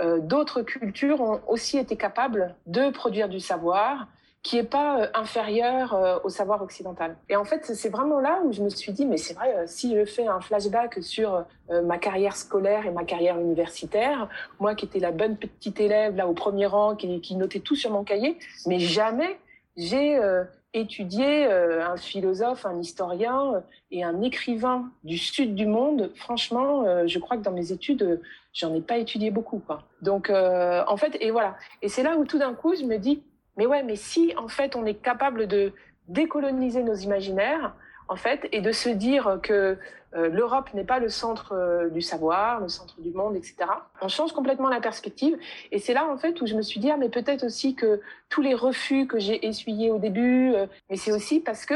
[0.00, 4.06] euh, d'autres cultures ont aussi été capables de produire du savoir,
[4.42, 7.16] qui n'est pas euh, inférieur euh, au savoir occidental.
[7.28, 9.96] Et en fait, c'est vraiment là où je me suis dit, mais c'est vrai, si
[9.96, 11.44] je fais un flashback sur
[11.84, 14.28] ma carrière scolaire et ma carrière universitaire,
[14.60, 17.90] moi qui étais la bonne petite élève là au premier rang, qui notait tout sur
[17.90, 19.38] mon cahier, mais jamais
[19.76, 20.18] j'ai
[20.74, 26.10] étudié un philosophe, un historien et un écrivain du sud du monde.
[26.14, 28.20] Franchement, je crois que dans mes études,
[28.52, 29.62] j'en ai pas étudié beaucoup.
[30.02, 31.56] Donc, en fait, et voilà.
[31.82, 33.22] Et c'est là où tout d'un coup, je me dis,
[33.56, 35.72] mais ouais, mais si en fait on est capable de
[36.06, 37.74] décoloniser nos imaginaires,
[38.08, 39.78] en fait, et de se dire que
[40.14, 43.56] euh, l'Europe n'est pas le centre euh, du savoir, le centre du monde, etc.
[44.00, 45.36] On change complètement la perspective.
[45.70, 48.00] Et c'est là, en fait, où je me suis dit, ah, mais peut-être aussi que
[48.30, 51.74] tous les refus que j'ai essuyés au début, euh, mais c'est aussi parce que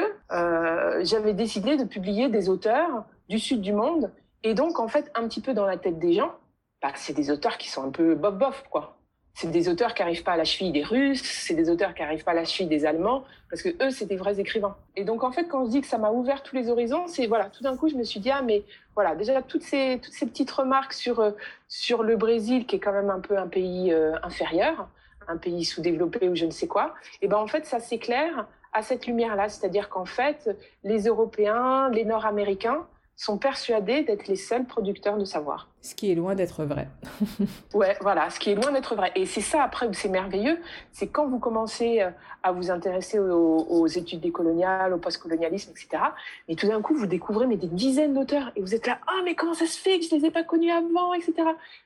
[1.04, 4.10] j'avais décidé de publier des auteurs du sud du monde.
[4.42, 6.32] Et donc, en fait, un petit peu dans la tête des gens,
[6.80, 8.96] bah, c'est des auteurs qui sont un peu bof-bof, quoi
[9.34, 12.02] c'est des auteurs qui n'arrivent pas à la cheville des Russes, c'est des auteurs qui
[12.02, 14.76] n'arrivent pas à la cheville des Allemands, parce que eux, c'est des vrais écrivains.
[14.96, 17.26] Et donc, en fait, quand je dis que ça m'a ouvert tous les horizons, c'est
[17.26, 18.62] voilà, tout d'un coup, je me suis dit ah mais
[18.94, 21.30] voilà, déjà toutes ces toutes ces petites remarques sur euh,
[21.68, 24.88] sur le Brésil, qui est quand même un peu un pays euh, inférieur,
[25.28, 26.94] un pays sous-développé ou je ne sais quoi.
[27.22, 30.50] Et ben en fait, ça s'éclaire à cette lumière-là, c'est-à-dire qu'en fait,
[30.84, 32.86] les Européens, les Nord-Américains
[33.22, 35.68] sont persuadés d'être les seuls producteurs de savoir.
[35.80, 36.88] Ce qui est loin d'être vrai.
[37.74, 39.12] ouais, voilà, ce qui est loin d'être vrai.
[39.14, 40.58] Et c'est ça après où c'est merveilleux,
[40.90, 42.10] c'est quand vous commencez euh,
[42.42, 46.02] à vous intéresser aux, études décoloniales, au postcolonialisme, etc.
[46.48, 49.20] Et tout d'un coup, vous découvrez mais des dizaines d'auteurs et vous êtes là, ah
[49.24, 51.34] mais comment ça se fait que je les ai pas connus avant, etc.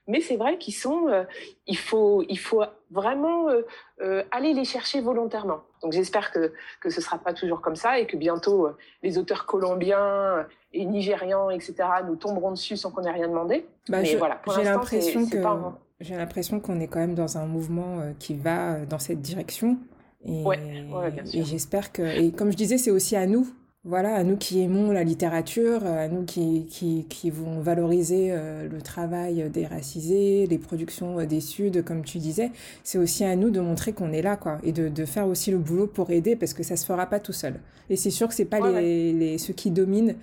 [0.08, 1.24] Mais c'est vrai qu'ils sont, euh,
[1.66, 3.48] il faut, il faut vraiment
[4.00, 5.60] euh, aller les chercher volontairement.
[5.82, 8.68] Donc j'espère que que ce sera pas toujours comme ça et que bientôt
[9.02, 10.46] les auteurs colombiens
[10.76, 11.74] et nigérians, etc.,
[12.06, 13.66] nous tomberont dessus sans qu'on ait rien demandé.
[13.88, 15.38] Bah, Mais voilà, j'ai l'impression que
[16.00, 19.22] j'ai l'impression qu'on est quand même dans un mouvement euh, qui va euh, dans cette
[19.22, 19.78] direction.
[20.26, 20.44] Et,
[21.32, 23.46] et j'espère que, et comme je disais, c'est aussi à nous
[23.86, 28.68] voilà, à nous qui aimons la littérature, à nous qui, qui, qui vont valoriser euh,
[28.68, 32.50] le travail des racisés, les productions des Suds, comme tu disais,
[32.82, 35.52] c'est aussi à nous de montrer qu'on est là, quoi, et de, de, faire aussi
[35.52, 37.60] le boulot pour aider, parce que ça se fera pas tout seul.
[37.88, 40.16] Et c'est sûr que c'est pas les, les, ceux qui dominent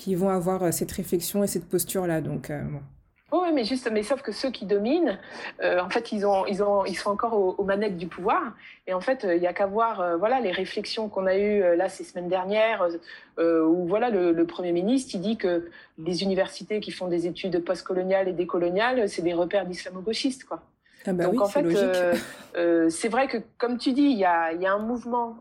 [0.00, 2.22] qui vont avoir euh, cette réflexion et cette posture-là.
[2.22, 3.42] Donc, euh, bon.
[3.42, 5.18] oui, mais juste, mais sauf que ceux qui dominent,
[5.62, 8.54] euh, en fait, ils ont, ils ont, ils sont encore aux, manettes du pouvoir.
[8.86, 11.90] Et en fait, il y a qu'à voir, voilà, les réflexions qu'on a eues là
[11.90, 12.88] ces semaines dernières,
[13.38, 18.26] où voilà, le, premier ministre, il dit que les universités qui font des études postcoloniales
[18.26, 20.62] et décoloniales, c'est des repères d'islamo-gauchistes, quoi.
[21.06, 21.66] Ah bah Donc en fait,
[22.88, 25.36] c'est vrai que comme tu dis, il y a, y a, un mouvement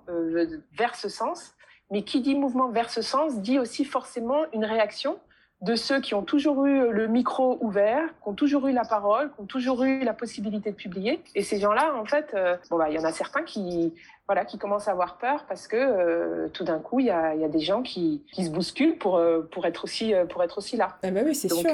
[0.78, 1.56] vers ce sens.
[1.92, 5.20] Mais qui dit mouvement vers ce sens dit aussi forcément une réaction
[5.62, 9.30] de ceux qui ont toujours eu le micro ouvert, qui ont toujours eu la parole,
[9.34, 11.22] qui ont toujours eu la possibilité de publier.
[11.36, 13.94] Et ces gens-là, en fait, euh, bon bah, il y en a certains qui,
[14.26, 17.36] voilà, qui commencent à avoir peur parce que euh, tout d'un coup, il y a,
[17.36, 20.60] y a, des gens qui, qui se bousculent pour, euh, pour être aussi pour être
[20.60, 20.98] aussi là.
[21.04, 21.70] Ah bah oui, c'est sûr.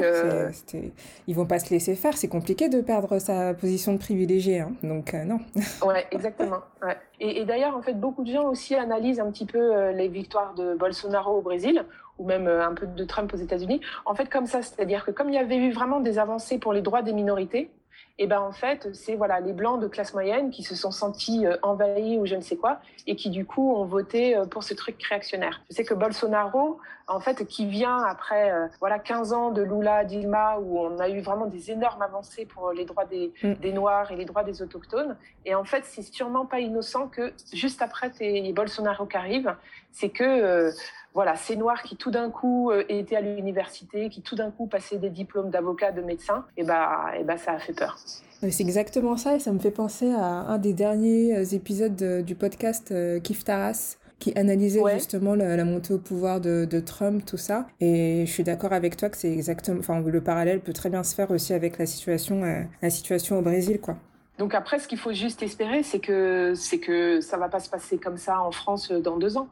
[1.28, 2.18] Ils vont pas se laisser faire.
[2.18, 4.74] C'est compliqué de perdre sa position de privilégié, hein.
[4.82, 5.40] donc non.
[5.86, 6.62] ouais, exactement.
[6.82, 6.98] Ouais.
[7.20, 10.56] Et, et d'ailleurs, en fait, beaucoup de gens aussi analysent un petit peu les victoires
[10.56, 11.86] de Bolsonaro au Brésil
[12.18, 15.12] ou même euh, un peu de Trump aux États-Unis, en fait comme ça, c'est-à-dire que
[15.12, 17.72] comme il y avait eu vraiment des avancées pour les droits des minorités,
[18.18, 20.92] et eh ben en fait c'est voilà les blancs de classe moyenne qui se sont
[20.92, 24.46] sentis euh, envahis ou je ne sais quoi et qui du coup ont voté euh,
[24.46, 25.62] pour ce truc réactionnaire.
[25.70, 30.60] Je sais que Bolsonaro en fait qui vient après voilà 15 ans de Lula Dilma
[30.60, 33.56] où on a eu vraiment des énormes avancées pour les droits des, mm.
[33.56, 37.34] des noirs et les droits des autochtones et en fait c'est sûrement pas innocent que
[37.54, 39.54] juste après tes Bolsonaro qui arrive,
[39.92, 40.72] c'est que
[41.16, 44.68] voilà, ces noirs qui tout d'un coup euh, étaient à l'université, qui tout d'un coup
[44.68, 47.98] passaient des diplômes d'avocat, de médecin, et bah, et bah ça a fait peur.
[48.42, 52.36] C'est exactement ça, et ça me fait penser à un des derniers euh, épisodes du
[52.36, 57.66] podcast euh, Kif Taras, qui analysait justement la, montée au pouvoir de, Trump, tout ça.
[57.80, 61.04] Et je suis d'accord avec toi que c'est exactement, enfin, le parallèle peut très bien
[61.04, 62.42] se faire aussi avec la situation,
[62.82, 63.98] la situation au Brésil, quoi.
[64.38, 67.70] Donc après, ce qu'il faut juste espérer, c'est que c'est que ça va pas se
[67.70, 69.48] passer comme ça en France dans deux ans.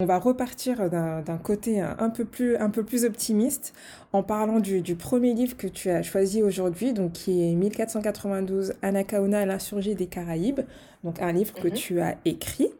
[0.00, 3.74] On va repartir d'un côté un peu, plus, un peu plus optimiste
[4.12, 9.44] en parlant du, premier livre que tu as choisi aujourd'hui, donc qui est 1492 Anacaona,
[9.44, 10.60] l'insurgé des Caraïbes,
[11.02, 11.74] donc un livre que mhm.
[11.74, 12.70] tu as écrit.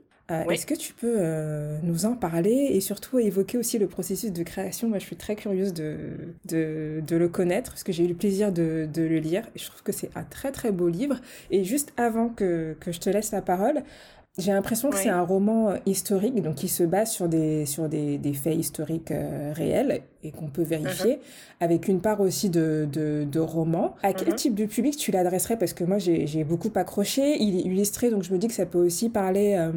[0.50, 1.18] Est-ce que tu peux
[1.82, 4.86] nous en parler et surtout évoquer aussi le processus de création?
[4.86, 5.96] Moi, je suis très curieuse de,
[6.44, 9.64] de, de le connaître parce que j'ai eu le plaisir de, de, le lire je
[9.64, 11.16] trouve que c'est un très très beau livre.
[11.50, 13.82] Et juste avant que, que je te laisse la parole,
[14.38, 18.18] j'ai l'impression que c'est un roman historique, donc qui se base sur des, sur des,
[18.18, 19.12] des faits historiques
[19.54, 21.64] réels et qu'on peut vérifier, uh-huh.
[21.64, 23.94] avec une part aussi de, de, de roman.
[24.02, 24.34] À quel uh-huh.
[24.34, 25.56] type de public tu l'adresserais?
[25.56, 27.36] Parce que moi, j'ai beaucoup accroché.
[27.40, 29.70] Il est illustré, donc je me dis que ça peut aussi parler euh,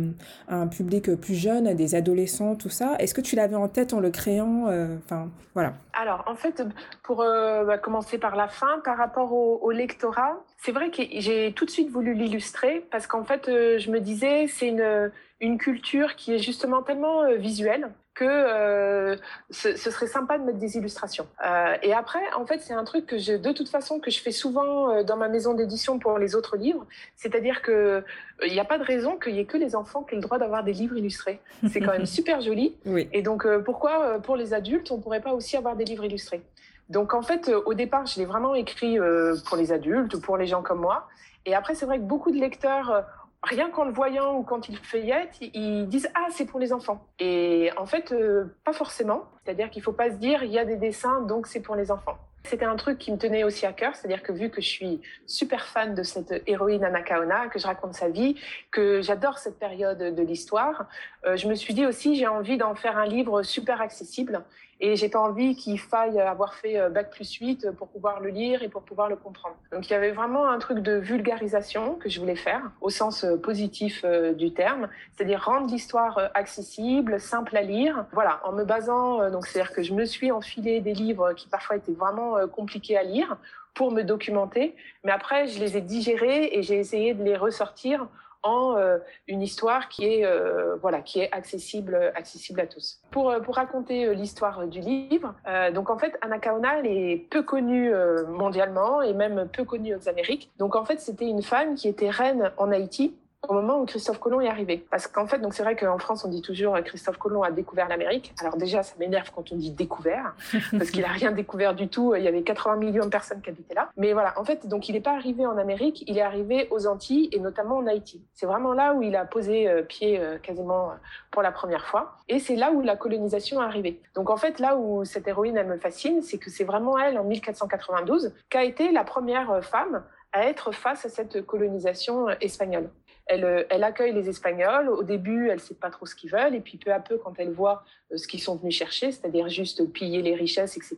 [0.48, 2.96] à un public plus jeune, à des adolescents, tout ça.
[3.00, 5.74] Est-ce que tu l'avais en tête en le créant euh, Enfin, voilà.
[5.94, 6.64] Alors, en fait,
[7.04, 11.04] pour euh, bah, commencer par la fin, par rapport au, au lectorat, c'est vrai que
[11.18, 15.58] j'ai tout de suite voulu l'illustrer parce qu'en fait, je me disais, c'est une, une
[15.58, 19.16] culture qui est justement tellement visuelle que euh,
[19.50, 21.28] ce, ce, serait sympa de mettre des illustrations.
[21.46, 24.20] Euh, et après, en fait, c'est un truc que je, de toute façon, que je
[24.20, 26.86] fais souvent euh, dans ma maison d'édition pour les autres livres.
[27.16, 28.04] C'est-à-dire que
[28.46, 30.24] il n'y a pas de raison qu'il y ait que les enfants qui aient le
[30.24, 31.40] droit d'avoir des livres illustrés.
[31.70, 32.76] C'est quand même super joli.
[32.86, 33.08] Oui.
[33.14, 36.42] Et donc, pourquoi pour les adultes, on pourrait pas aussi avoir des livres illustrés?
[36.90, 38.98] Donc, en fait, au départ, je l'ai vraiment écrit
[39.46, 41.08] pour les adultes, pour les gens comme moi.
[41.46, 43.06] Et après, c'est vrai que beaucoup de lecteurs
[43.44, 47.08] rien qu'en le voyant ou quand ils feuillettent, ils disent ah c'est pour les enfants.
[47.20, 49.26] Et en fait, euh, pas forcément.
[49.44, 51.92] C'est-à-dire qu'il faut pas se dire il y a des dessins donc c'est pour les
[51.92, 52.18] enfants.
[52.44, 55.02] C'était un truc qui me tenait aussi à cœur, c'est-à-dire que vu que je suis
[55.28, 58.36] super fan de cette héroïne Anakaona, que je raconte sa vie,
[58.72, 60.88] que j'adore cette période de l'histoire,
[61.26, 64.44] euh, je me suis dit aussi j'ai envie d'en faire un livre super accessible
[64.82, 68.30] et j'ai pas envie qu'il faille avoir fait euh, bac plus 8 pour pouvoir le
[68.30, 69.56] lire et pour pouvoir le comprendre.
[69.72, 73.24] Donc il y avait vraiment un truc de vulgarisation que je voulais faire au sens
[73.24, 78.06] euh, positif euh, du terme, c'est-à-dire rendre l'histoire accessible, simple à lire.
[78.12, 81.76] Voilà, en me basant donc c'est-à-dire que je me suis enfilé des livres qui parfois
[81.76, 83.38] étaient vraiment compliqués à lire
[83.76, 88.08] pour me documenter, mais après je les ai digérés et j'ai essayé de les ressortir
[88.44, 93.02] en euh, une histoire qui est euh, voilà qui est accessible accessible à tous.
[93.12, 95.34] Pour euh, pour raconter l'histoire du livre,
[95.74, 97.92] donc en fait Anakaona elle est peu connue
[98.28, 100.52] mondialement et même peu connue aux Amériques.
[100.58, 103.16] Donc en fait c'était une femme qui était reine en Haïti
[103.48, 104.86] au moment où Christophe Colomb est arrivé.
[104.92, 107.52] Parce qu'en fait, donc c'est vrai qu'en France, on dit toujours euh, Christophe Colomb a
[107.52, 108.34] découvert l'Amérique.
[108.40, 110.36] Alors déjà, ça m'énerve quand on dit découvert,
[110.78, 112.16] parce qu'il a rien découvert du tout.
[112.16, 113.90] Il y avait 80 millions de personnes qui habitaient là.
[113.98, 116.86] Mais voilà, en fait, donc il n'est pas arrivé en Amérique, il est arrivé aux
[116.86, 118.24] Antilles et notamment en Haïti.
[118.34, 120.92] C'est vraiment là où il a posé euh, pied euh, quasiment
[121.32, 122.18] pour la première fois.
[122.28, 124.00] Et c'est là où la colonisation est arrivée.
[124.14, 127.18] Donc en fait, là où cette héroïne, elle me fascine, c'est que c'est vraiment elle,
[127.18, 132.90] en 1492, qui a été la première femme à être face à cette colonisation espagnole.
[133.28, 134.90] Elle, elle, accueille les Espagnols.
[134.90, 136.56] Au début, elle ne sait pas trop ce qu'ils veulent.
[136.56, 139.50] Et puis, peu à peu, quand elle voit euh, ce qu'ils sont venus chercher, c'est-à-dire
[139.50, 140.98] juste piller les richesses, etc.,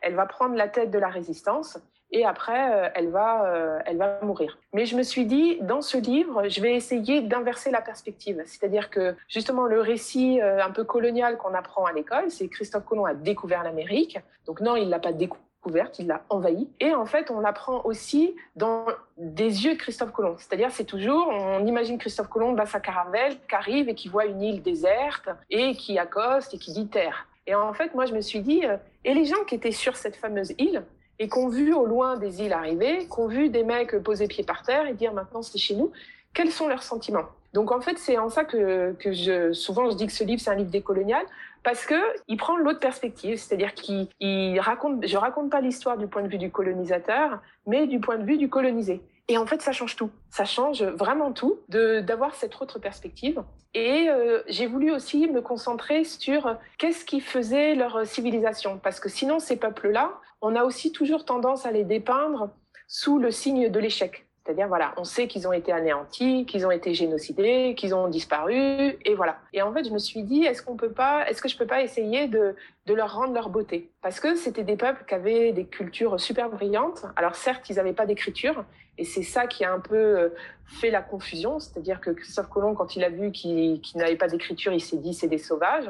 [0.00, 1.78] elle va prendre la tête de la résistance.
[2.10, 4.58] Et après, euh, elle va, euh, elle va mourir.
[4.74, 8.42] Mais je me suis dit, dans ce livre, je vais essayer d'inverser la perspective.
[8.44, 13.06] C'est-à-dire que, justement, le récit un peu colonial qu'on apprend à l'école, c'est Christophe Colomb
[13.06, 14.18] a découvert l'Amérique.
[14.46, 16.68] Donc non, il l'a pas découvert couverte, il l'a envahi.
[16.80, 18.84] Et en fait, on l'apprend aussi dans
[19.16, 20.34] des yeux de Christophe Colomb.
[20.38, 24.26] C'est-à-dire, c'est toujours, on imagine Christophe Colomb dans sa caravelle, qui arrive et qui voit
[24.26, 27.26] une île déserte et qui accoste et qui dit terre.
[27.46, 29.96] Et en fait, moi, je me suis dit, euh, et les gens qui étaient sur
[29.96, 30.84] cette fameuse île
[31.18, 34.26] et qui ont vu au loin des îles arriver, qui ont vu des mecs poser
[34.28, 35.92] pied par terre et dire maintenant c'est chez nous,
[36.34, 37.26] quels sont leurs sentiments?
[37.52, 40.40] Donc en fait, c'est en ça que, que je, souvent je dis que ce livre
[40.40, 41.24] c'est un livre décolonial
[41.62, 41.94] parce que
[42.28, 46.38] il prend l'autre perspective, c'est-à-dire qu'il raconte, je raconte pas l'histoire du point de vue
[46.38, 49.02] du colonisateur, mais du point de vue du colonisé.
[49.28, 50.10] Et en fait, ça change tout.
[50.30, 53.42] Ça change vraiment tout de d'avoir cette autre perspective.
[53.74, 59.08] Et euh, j'ai voulu aussi me concentrer sur qu'est-ce qui faisait leur civilisation, parce que
[59.08, 62.50] sinon ces peuples-là, on a aussi toujours tendance à les dépeindre
[62.88, 64.26] sous le signe de l'échec.
[64.44, 68.98] C'est-à-dire, voilà, on sait qu'ils ont été anéantis, qu'ils ont été génocidés, qu'ils ont disparu,
[69.04, 69.38] et voilà.
[69.52, 71.66] Et en fait, je me suis dit, est-ce qu'on peut pas, est-ce que je peux
[71.66, 73.92] pas essayer de, de leur rendre leur beauté?
[74.02, 77.04] Parce que c'était des peuples qui avaient des cultures super brillantes.
[77.14, 78.64] Alors certes, ils n'avaient pas d'écriture,
[78.98, 80.28] et c'est ça qui a un peu euh,
[80.66, 81.60] fait la confusion.
[81.60, 85.14] C'est-à-dire que Christophe Colomb, quand il a vu qu'ils n'avaient pas d'écriture, il s'est dit,
[85.14, 85.88] c'est des sauvages.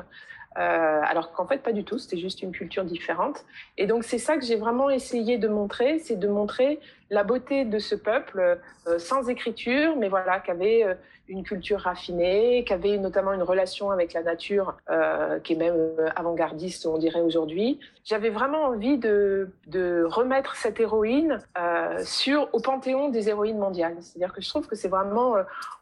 [0.58, 3.44] Euh, alors qu'en fait pas du tout, c'était juste une culture différente.
[3.78, 6.78] Et donc c'est ça que j'ai vraiment essayé de montrer, c'est de montrer
[7.10, 10.94] la beauté de ce peuple euh, sans écriture, mais voilà, qui avait euh,
[11.32, 15.74] une culture raffinée, qui avait notamment une relation avec la nature euh, qui est même
[15.74, 17.80] euh, avant-gardiste, on dirait aujourd'hui.
[18.04, 23.96] J'avais vraiment envie de, de remettre cette héroïne euh, sur au panthéon des héroïnes mondiales.
[24.00, 25.36] C'est-à-dire que je trouve que c'est vraiment,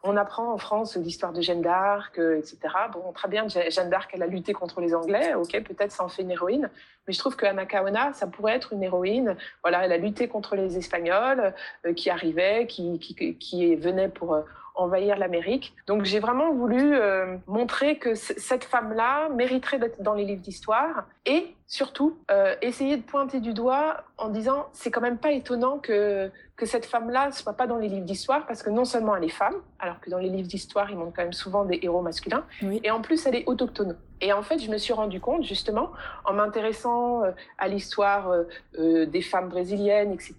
[0.05, 2.59] on apprend en France l'histoire de Jeanne d'Arc, etc.
[2.92, 6.09] Bon, très bien, Jeanne d'Arc, elle a lutté contre les Anglais, ok, peut-être ça en
[6.09, 6.70] fait une héroïne,
[7.07, 9.36] mais je trouve que Anna Kaona, ça pourrait être une héroïne.
[9.62, 11.55] Voilà, elle a lutté contre les Espagnols
[11.96, 14.44] qui arrivaient, qui, qui, qui venaient pour
[14.74, 15.74] envahir l'Amérique.
[15.86, 21.04] Donc j'ai vraiment voulu euh, montrer que cette femme-là mériterait d'être dans les livres d'histoire
[21.26, 25.78] et surtout euh, essayer de pointer du doigt en disant c'est quand même pas étonnant
[25.78, 29.24] que que cette femme-là soit pas dans les livres d'histoire parce que non seulement elle
[29.24, 32.02] est femme, alors que dans les livres d'histoire, ils montrent quand même souvent des héros
[32.02, 32.44] masculins,
[32.84, 33.96] et en plus elle est autochtone.
[34.20, 35.90] Et en fait, je me suis rendu compte justement
[36.26, 38.44] en m'intéressant euh, à l'histoire euh,
[38.78, 40.34] euh, des femmes brésiliennes, etc.,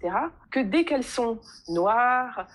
[0.52, 2.46] que dès qu'elles sont noires,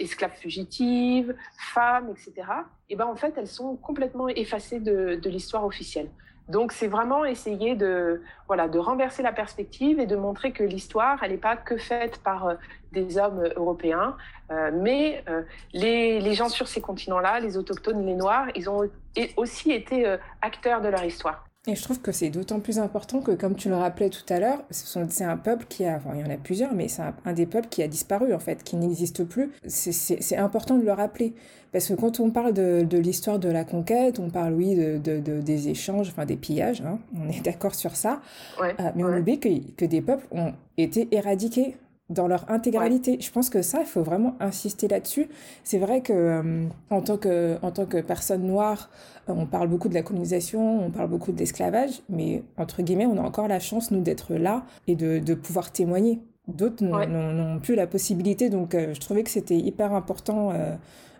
[0.00, 2.48] esclaves fugitives, femmes, etc.,
[2.90, 6.08] et ben en fait elles sont complètement effacées de, de l'histoire officielle.
[6.48, 11.18] Donc c'est vraiment essayer de voilà de renverser la perspective et de montrer que l'histoire
[11.22, 12.54] elle n'est pas que faite par euh,
[12.92, 14.16] des hommes européens,
[14.50, 15.42] euh, mais euh,
[15.72, 18.88] les, les, gens sur ces continents-là, les autochtones, les noirs, ils ont
[19.36, 21.44] aussi été acteurs de leur histoire.
[21.66, 24.38] Et je trouve que c'est d'autant plus important que, comme tu le rappelais tout à
[24.38, 27.32] l'heure, c'est un peuple qui a, enfin, il y en a plusieurs, mais c'est un,
[27.32, 29.50] des peuples qui a disparu, en fait, qui n'existe plus.
[29.66, 31.32] C'est important de le rappeler.
[31.72, 34.98] Parce que quand on parle de, de l'histoire de la conquête, on parle, oui, de,
[34.98, 38.20] de, des échanges, enfin des pillages, hein, on est d'accord sur ça.
[38.60, 41.76] Ouais, euh, mais on oublie que, que des peuples ont été éradiqués
[42.10, 43.18] dans leur intégralité.
[43.20, 45.28] Je pense que ça, il faut vraiment insister là-dessus.
[45.62, 48.90] C'est vrai que euh, en tant que en tant que personne noire,
[49.28, 53.06] euh, on parle beaucoup de la colonisation, on parle beaucoup de l'esclavage, mais entre guillemets,
[53.06, 56.20] on a encore la chance nous d'être là et de, de pouvoir témoigner.
[56.46, 60.74] D'autres n'ont plus la possibilité, donc euh, je trouvais que c'était hyper important euh,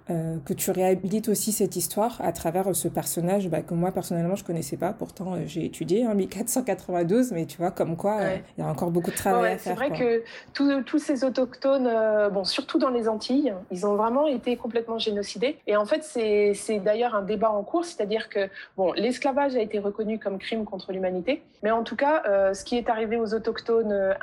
[0.07, 4.44] que tu réhabilites aussi cette histoire à travers ce personnage bah, que moi personnellement je
[4.44, 4.92] connaissais pas.
[4.92, 8.66] Pourtant euh, j'ai étudié en hein, 1492, mais tu vois comme quoi euh, il y
[8.66, 9.78] a encore beaucoup de travail à faire.
[9.78, 11.88] C'est vrai que tous ces autochtones,
[12.32, 15.59] bon surtout dans les Antilles, ils ont vraiment été complètement génocidés.
[15.66, 19.78] Et en fait c'est d'ailleurs un débat en cours, c'est-à-dire que bon l'esclavage a été
[19.78, 22.22] reconnu comme crime contre l'humanité, mais en tout cas
[22.55, 24.14] ce qui est arrivé aux autochtones,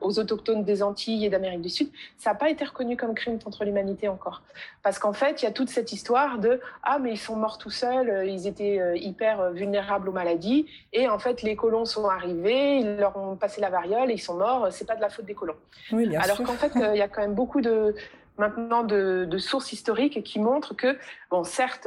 [0.00, 3.38] aux autochtones des Antilles et d'Amérique du Sud, ça n'a pas été reconnu comme crime
[3.38, 4.42] contre l'humanité encore,
[4.82, 7.36] parce parce qu'en fait, il y a toute cette histoire de ah mais ils sont
[7.36, 11.42] morts tout seuls, euh, ils étaient euh, hyper euh, vulnérables aux maladies et en fait
[11.42, 14.66] les colons sont arrivés, ils leur ont passé la variole et ils sont morts.
[14.72, 15.54] C'est pas de la faute des colons.
[15.92, 17.94] Oui, Alors qu'en fait, il y a quand même beaucoup de
[18.38, 20.98] maintenant de, sources historiques qui montrent que
[21.30, 21.86] bon certes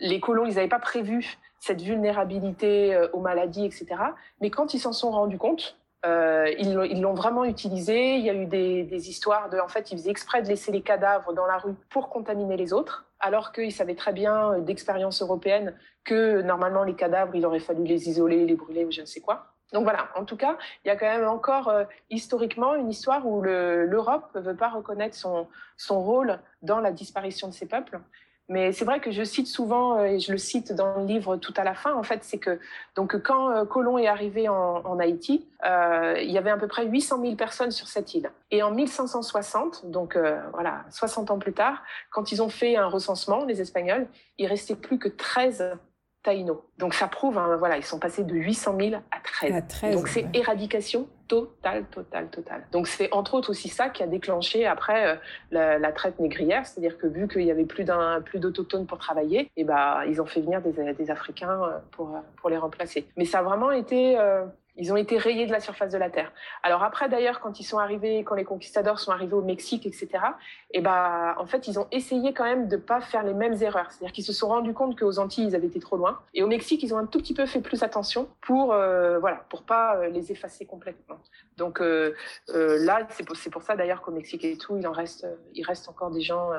[0.00, 3.86] les colons ils n'avaient pas prévu cette vulnérabilité aux maladies etc.
[4.40, 8.16] Mais quand ils s'en sont rendus compte euh, ils l'ont vraiment utilisé.
[8.16, 10.82] Il y a eu des, histoires de, en fait, ils faisaient exprès de laisser les
[10.82, 15.22] cadavres dans la rue pour contaminer les autres, alors qu'ils savaient très bien euh, d'expérience
[15.22, 19.06] européenne que normalement les cadavres, il aurait fallu les isoler, les brûler ou je ne
[19.06, 19.46] sais quoi.
[19.72, 23.26] Donc voilà, en tout cas, il y a quand même encore euh, historiquement une histoire
[23.26, 25.46] où l'Europe ne veut pas reconnaître son,
[25.76, 28.00] son rôle dans la disparition de ces peuples.
[28.48, 31.36] Mais c'est vrai que je cite souvent, euh, et je le cite dans le livre
[31.36, 32.58] tout à la fin, en fait, c'est que
[32.96, 36.86] donc quand euh, Colomb est arrivé en, Haïti, euh, il y avait à peu près
[36.86, 38.30] 800 000 personnes sur cette île.
[38.50, 40.18] Et en 1560, donc
[40.52, 44.06] voilà, 60 ans plus tard, quand ils ont fait un recensement, les Espagnols,
[44.38, 45.76] il restait plus que 13
[46.22, 46.64] Taïno.
[46.78, 49.92] Donc ça prouve, hein, voilà, ils sont passés de 800 000 à 13.
[49.92, 52.66] Donc c'est éradication totale, totale, totale.
[52.72, 55.18] Donc c'est entre autres aussi ça qui a déclenché après
[55.52, 58.98] euh, la, traite négrière, c'est-à-dire que vu qu'il y avait plus d'un plus d'autochtones pour
[58.98, 62.50] travailler, et eh ben ils ont fait venir des, des Africains euh, pour euh, pour
[62.50, 63.06] les remplacer.
[63.16, 64.16] Mais ça a vraiment été
[64.76, 66.32] ils ont été rayés de la surface de la Terre.
[66.62, 70.08] Alors après, d'ailleurs, quand ils sont arrivés, quand les conquistadors sont arrivés au Mexique, etc.,
[70.70, 73.90] et ben, en fait, ils ont essayé quand même de pas faire les mêmes erreurs.
[73.90, 76.20] C'est-à-dire qu'ils se sont rendus compte qu'aux Antilles, ils avaient été trop loin.
[76.34, 79.44] Et au Mexique, ils ont un tout petit peu fait plus attention pour, euh, voilà,
[79.66, 81.16] pas euh, les effacer complètement.
[81.56, 82.14] Donc euh,
[82.50, 85.88] euh là, c'est pour, ça d'ailleurs qu'au Mexique et tout, il en reste, il reste
[85.88, 86.50] encore des gens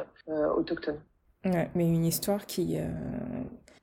[0.55, 0.99] autochtones.
[1.45, 2.77] Ouais, mais une histoire qui,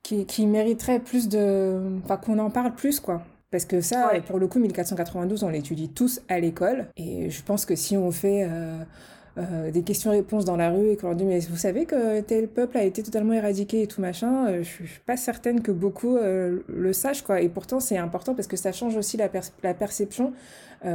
[0.01, 3.21] qui, qui mériterait plus de, enfin, qu'on en parle plus, quoi.
[3.51, 6.87] Parce que ça, pour le coup, 1492, on l'étudie tous à l'école.
[6.95, 8.77] Et je pense que si on fait euh,
[9.37, 12.47] euh, des questions-réponses dans la rue et qu'on leur dit mais vous savez que tel
[12.47, 16.17] peuple a été totalement éradiqué et tout machin, euh, je suis pas certaine que beaucoup
[16.17, 17.41] le sachent quoi.
[17.41, 19.29] Et pourtant c'est important parce que ça change aussi la,
[19.63, 20.31] la perception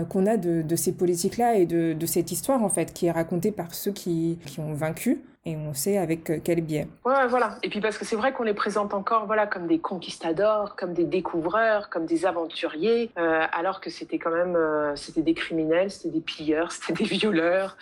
[0.09, 3.13] qu'on a de, de ces politiques-là et de, de, cette histoire en fait qui est
[3.13, 6.89] racontée par ceux qui, qui ont vaincu et on sait avec euh, quel biais.
[7.05, 7.57] Ouais, voilà.
[7.63, 10.93] Et puis parce que c'est vrai qu'on les présente encore voilà, comme des conquistadors, comme
[10.93, 15.91] des découvreurs, comme des aventuriers, euh, alors que c'était quand même euh, c'était des criminels,
[15.91, 17.79] c'était des pilleurs, c'était des violeurs.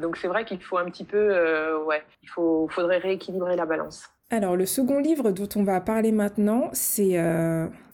[0.00, 4.10] donc c'est vrai qu'il faut un petit peu, ouais, il faut, faudrait rééquilibrer la balance.
[4.30, 7.16] Alors le second livre dont on va parler maintenant, c'est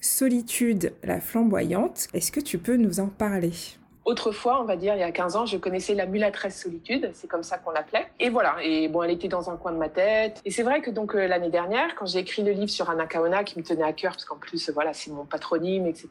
[0.01, 2.07] Solitude, la flamboyante.
[2.13, 3.51] Est-ce que tu peux nous en parler?
[4.09, 7.27] Autrefois, on va dire, il y a 15 ans, je connaissais la mulâtresse solitude, c'est
[7.27, 8.07] comme ça qu'on l'appelait.
[8.19, 10.41] Et voilà, et bon, elle était dans un coin de ma tête.
[10.45, 13.43] Et c'est vrai que donc l'année dernière, quand j'ai écrit le livre sur Anna Kaona,
[13.43, 16.09] qui me tenait à cœur, parce qu'en plus, voilà, c'est mon patronyme, etc.,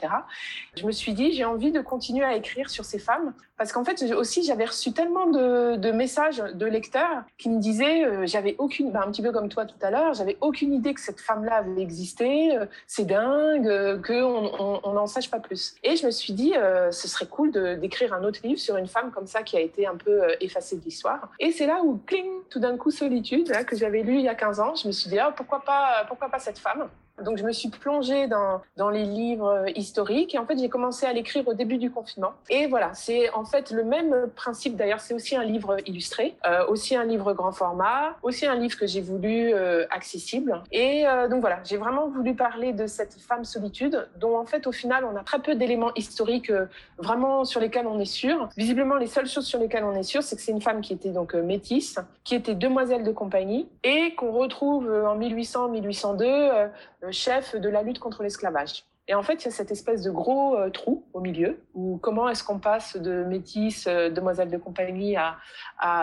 [0.77, 3.85] je me suis dit, j'ai envie de continuer à écrire sur ces femmes, parce qu'en
[3.85, 9.03] fait, aussi, j'avais reçu tellement de, messages de lecteurs qui me disaient, j'avais aucune, bah,
[9.05, 11.83] un petit peu comme toi tout à l'heure, j'avais aucune idée que cette femme-là avait
[11.83, 12.57] existé,
[12.87, 15.75] c'est dingue, qu'on n'en sache pas plus.
[15.83, 17.51] Et je me suis dit, euh, ce serait cool
[17.81, 20.37] d'écrire un autre livre sur une femme comme ça qui a été un peu euh,
[20.41, 21.31] effacée de l'histoire.
[21.39, 24.35] Et c'est là où, cling, tout d'un coup, Solitude, que j'avais lu il y a
[24.35, 26.89] 15 ans, je me suis dit, ah, pourquoi, pas, pourquoi pas cette femme?
[27.25, 31.13] Donc je me suis plongée dans, les livres historiques et en fait j'ai commencé à
[31.13, 32.33] l'écrire au début du confinement.
[32.49, 34.77] Et voilà, c'est en fait le même principe.
[34.77, 38.79] D'ailleurs, c'est aussi un livre illustré, euh, aussi un livre grand format, aussi un livre
[38.79, 40.63] que j'ai voulu euh, accessible.
[40.73, 44.67] Et euh, donc voilà, j'ai vraiment voulu parler de cette femme solitude, dont en fait
[44.67, 46.53] au final on a très peu d'éléments historiques
[46.97, 48.49] vraiment sur lesquels on est sûr.
[48.57, 50.93] Visiblement, les seules choses sur lesquelles on est sûr, c'est que c'est une femme qui
[50.93, 56.71] était donc métisse, qui était demoiselle de compagnie et qu'on retrouve en 1800-1802
[57.13, 58.85] chef de la lutte contre l'esclavage.
[59.09, 61.97] Et en fait, il y a cette espèce de gros euh, trou au milieu, où
[61.97, 65.39] comment est-ce qu'on passe de métisse, euh, demoiselle de compagnie, à,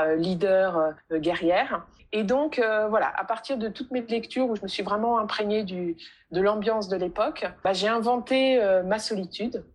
[0.03, 1.85] euh, leader guerrière.
[2.11, 5.63] Et donc, voilà, à partir de toutes mes lectures où je me suis vraiment imprégnée
[5.63, 9.65] de l'ambiance de l'époque, bah, j'ai inventé ma solitude.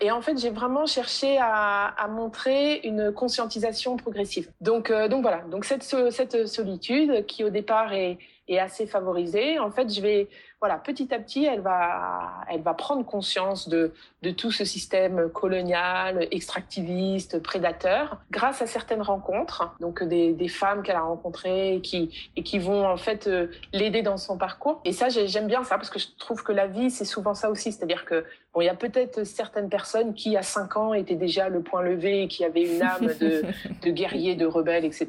[0.00, 4.50] et en fait, j'ai vraiment cherché à, montrer une conscientisation progressive.
[4.62, 8.16] Donc, voilà, donc cette solitude qui au départ est,
[8.48, 10.28] est assez favorisée, en fait, je vais
[10.64, 13.92] voilà, petit à petit, elle va, elle va prendre conscience de,
[14.22, 20.82] de tout ce système colonial, extractiviste, prédateur, grâce à certaines rencontres, donc des, des femmes
[20.82, 24.80] qu'elle a rencontrées et qui, et qui vont en fait euh, l'aider dans son parcours.
[24.86, 27.50] Et ça, j'aime bien ça parce que je trouve que la vie, c'est souvent ça
[27.50, 28.24] aussi, c'est-à-dire que
[28.54, 31.82] bon, il y a peut-être certaines personnes qui, à 5 ans, étaient déjà le point
[31.82, 33.42] levé et qui avaient une âme de,
[33.82, 35.08] de guerrier, de rebelle, etc.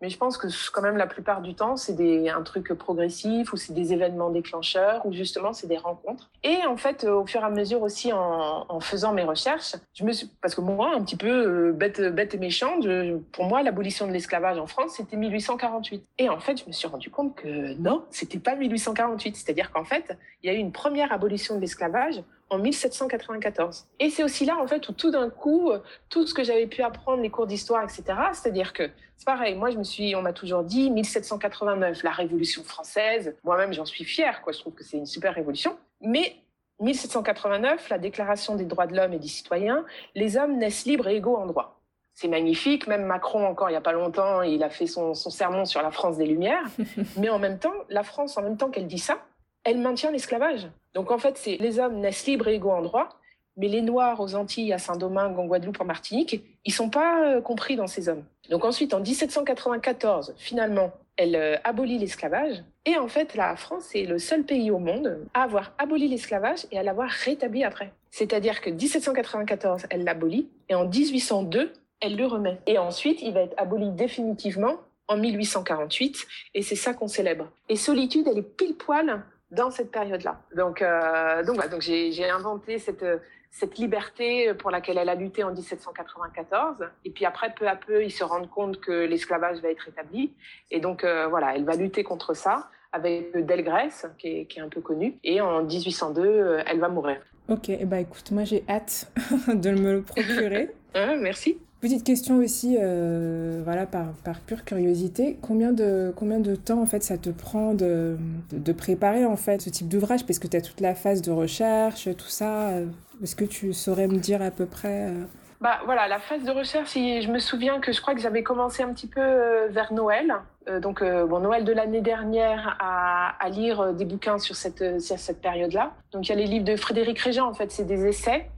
[0.00, 3.56] Mais je pense que quand même la plupart du temps, c'est un truc progressif ou
[3.56, 6.30] c'est des événements déclencheurs ou justement c'est des rencontres.
[6.42, 10.12] Et en fait, au fur et à mesure aussi en, faisant mes recherches, je me
[10.40, 12.86] parce que moi, un petit peu euh, bête, bête et méchante,
[13.32, 16.04] pour moi, l'abolition de l'esclavage en France, c'était 1848.
[16.18, 19.36] Et en fait, je me suis rendu compte que non, c'était pas 1848.
[19.36, 23.86] C'est-à-dire qu'en fait, il y a eu une première abolition de l'esclavage en 1794.
[24.00, 25.70] Et c'est aussi là, en fait, où tout d'un coup,
[26.08, 29.70] tout ce que j'avais pu apprendre, les cours d'histoire, etc., c'est-à-dire que c'est pareil, moi,
[29.70, 33.36] je me suis, on m'a toujours dit 1789, la Révolution française.
[33.44, 34.52] Moi-même, j'en suis fière, quoi.
[34.52, 35.76] Je trouve que c'est une super révolution.
[36.00, 36.36] Mais
[36.80, 39.84] 1789, la Déclaration des droits de l'homme et des citoyens,
[40.14, 41.80] les hommes naissent libres et égaux en droit.
[42.14, 42.86] C'est magnifique.
[42.86, 45.82] Même Macron, encore il n'y a pas longtemps, il a fait son, son sermon sur
[45.82, 46.64] la France des Lumières.
[47.18, 49.18] Mais en même temps, la France, en même temps qu'elle dit ça,
[49.64, 50.68] elle maintient l'esclavage.
[50.94, 53.08] Donc en fait, c'est les hommes naissent libres et égaux en droit,
[53.56, 57.40] mais les Noirs aux Antilles, à Saint-Domingue, en Guadeloupe, en Martinique, ils sont pas euh,
[57.40, 58.24] compris dans ces hommes.
[58.48, 62.62] Donc ensuite, en 1794, finalement, elle euh, abolit l'esclavage.
[62.86, 66.66] Et en fait, la France est le seul pays au monde à avoir aboli l'esclavage
[66.70, 67.92] et à l'avoir rétabli après.
[68.10, 72.58] C'est-à-dire que 1794, elle l'abolit, et en 1802, elle le remet.
[72.66, 77.50] Et ensuite, il va être aboli définitivement en 1848, et c'est ça qu'on célèbre.
[77.68, 80.40] Et Solitude, elle est pile poil dans cette période-là.
[80.56, 83.04] Donc, euh, donc, donc j'ai inventé cette,
[83.50, 86.86] cette liberté pour laquelle elle a lutté en 1794.
[87.04, 90.32] Et puis après, peu à peu, ils se rendent compte que l'esclavage va être établi.
[90.70, 94.62] Et donc, euh, voilà, elle va lutter contre ça avec Delgrès, qui est, qui est
[94.62, 95.18] un peu connu.
[95.22, 97.18] Et en 1802, euh, elle va mourir.
[97.48, 99.10] Ok, et eh ben, écoute, moi j'ai hâte
[99.48, 100.70] de me le procurer.
[100.94, 101.58] merci.
[101.80, 104.12] Petite question aussi, euh, voilà, par,
[104.46, 108.18] pure curiosité, combien de, combien de temps en fait ça te prend de,
[108.52, 110.26] de, préparer en fait ce type d'ouvrage?
[110.26, 112.68] Parce que tu as toute la phase de recherche, tout ça.
[112.68, 112.86] Euh,
[113.22, 115.24] est-ce que tu saurais me dire à peu près euh?
[115.62, 118.82] Bah voilà, la phase de recherche, je me souviens que je crois que j'avais commencé
[118.82, 120.34] un petit peu vers Noël,
[120.80, 125.92] donc bon Noël de l'année dernière, à, à, lire des bouquins sur cette, cette période-là.
[126.12, 128.48] Donc il y a les livres de Frédéric Régent, en fait, c'est des essais.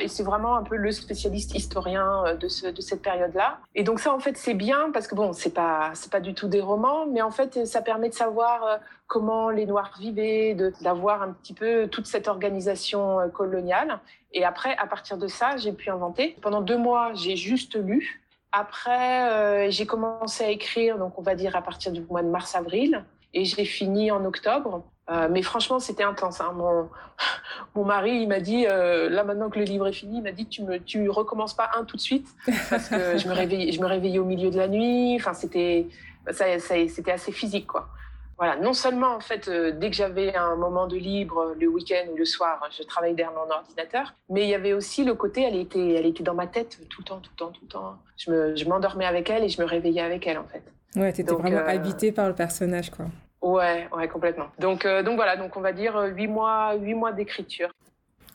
[0.00, 3.58] Et c'est vraiment un peu le spécialiste historien euh, de, ce, de cette période-là.
[3.74, 6.34] Et donc ça, en fait, c'est bien parce que bon, c'est pas c'est pas du
[6.34, 8.76] tout des romans, mais en fait, ça permet de savoir euh,
[9.06, 14.00] comment les Noirs vivaient, d'avoir un petit peu toute cette organisation euh, coloniale.
[14.32, 16.36] Et après, à partir de ça, j'ai pu inventer.
[16.40, 18.22] Pendant deux mois, j'ai juste lu.
[18.52, 23.04] Après, j'ai commencé à écrire, donc on va dire à partir du mois de mars-avril,
[23.34, 24.84] et j'ai fini en octobre.
[25.10, 26.40] Euh, mais franchement, c'était intense.
[26.40, 26.52] Hein.
[26.54, 26.88] Mon,
[27.74, 30.32] mon mari, il m'a dit, euh, là maintenant que le livre est fini, il m'a
[30.32, 32.28] dit, tu me, tu recommences pas un tout de suite,
[32.70, 35.16] parce que je me réveillais, je me réveillais au milieu de la nuit.
[35.16, 35.88] Enfin, c'était,
[36.30, 37.88] ça, ça, c'était assez physique, quoi.
[38.36, 42.06] voilà, non seulement en fait, euh, dès que j'avais un moment de libre le week-end
[42.12, 45.42] ou le soir, je travaillais derrière mon ordinateur, mais il y avait aussi le côté,
[45.42, 47.68] elle était, elle était dans ma tête tout le temps, tout le temps, tout le
[47.68, 47.96] temps.
[48.16, 50.62] Je, me, je m'endormais avec elle et je me réveillais avec elle en fait.
[50.96, 51.68] Ouais, t'étais vraiment euh...
[51.68, 53.06] habité par le personnage quoi.
[53.42, 54.48] Ouais, ouais, complètement.
[54.58, 57.70] Donc, euh, donc voilà, donc on va dire huit mois, huit mois d'écriture.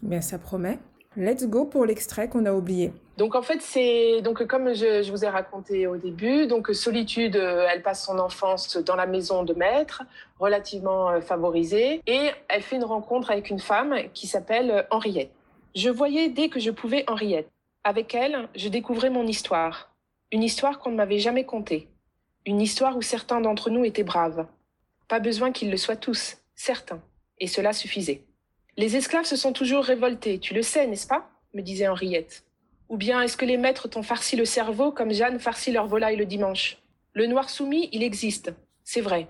[0.01, 0.79] Bien, ça promet.
[1.17, 2.91] Let's go pour l'extrait qu'on a oublié.
[3.17, 7.37] Donc en fait, c'est donc comme je, je, vous ai raconté au début, donc Solitude,
[7.37, 10.03] euh, elle passe son enfance dans la maison de maître,
[10.39, 15.31] relativement euh, favorisée, et elle fait une rencontre avec une femme qui s'appelle euh, Henriette.
[15.73, 17.49] Je voyais dès que je pouvais Henriette.
[17.85, 19.91] Avec elle, je découvrais mon histoire,
[20.31, 21.87] une histoire qu'on ne m'avait jamais contée,
[22.45, 24.47] une histoire où certains d'entre nous étaient braves.
[25.07, 27.01] Pas besoin qu'ils le soient tous, certains,
[27.39, 28.23] et cela suffisait.
[28.77, 31.29] Les esclaves se sont toujours révoltés, tu le sais, n'est-ce pas?
[31.53, 32.43] me disait Henriette.
[32.89, 36.17] Ou bien est-ce que les maîtres t'ont farci le cerveau comme Jeanne farcit leur volaille
[36.17, 36.77] le dimanche?
[37.13, 39.27] Le noir soumis, il existe, c'est vrai.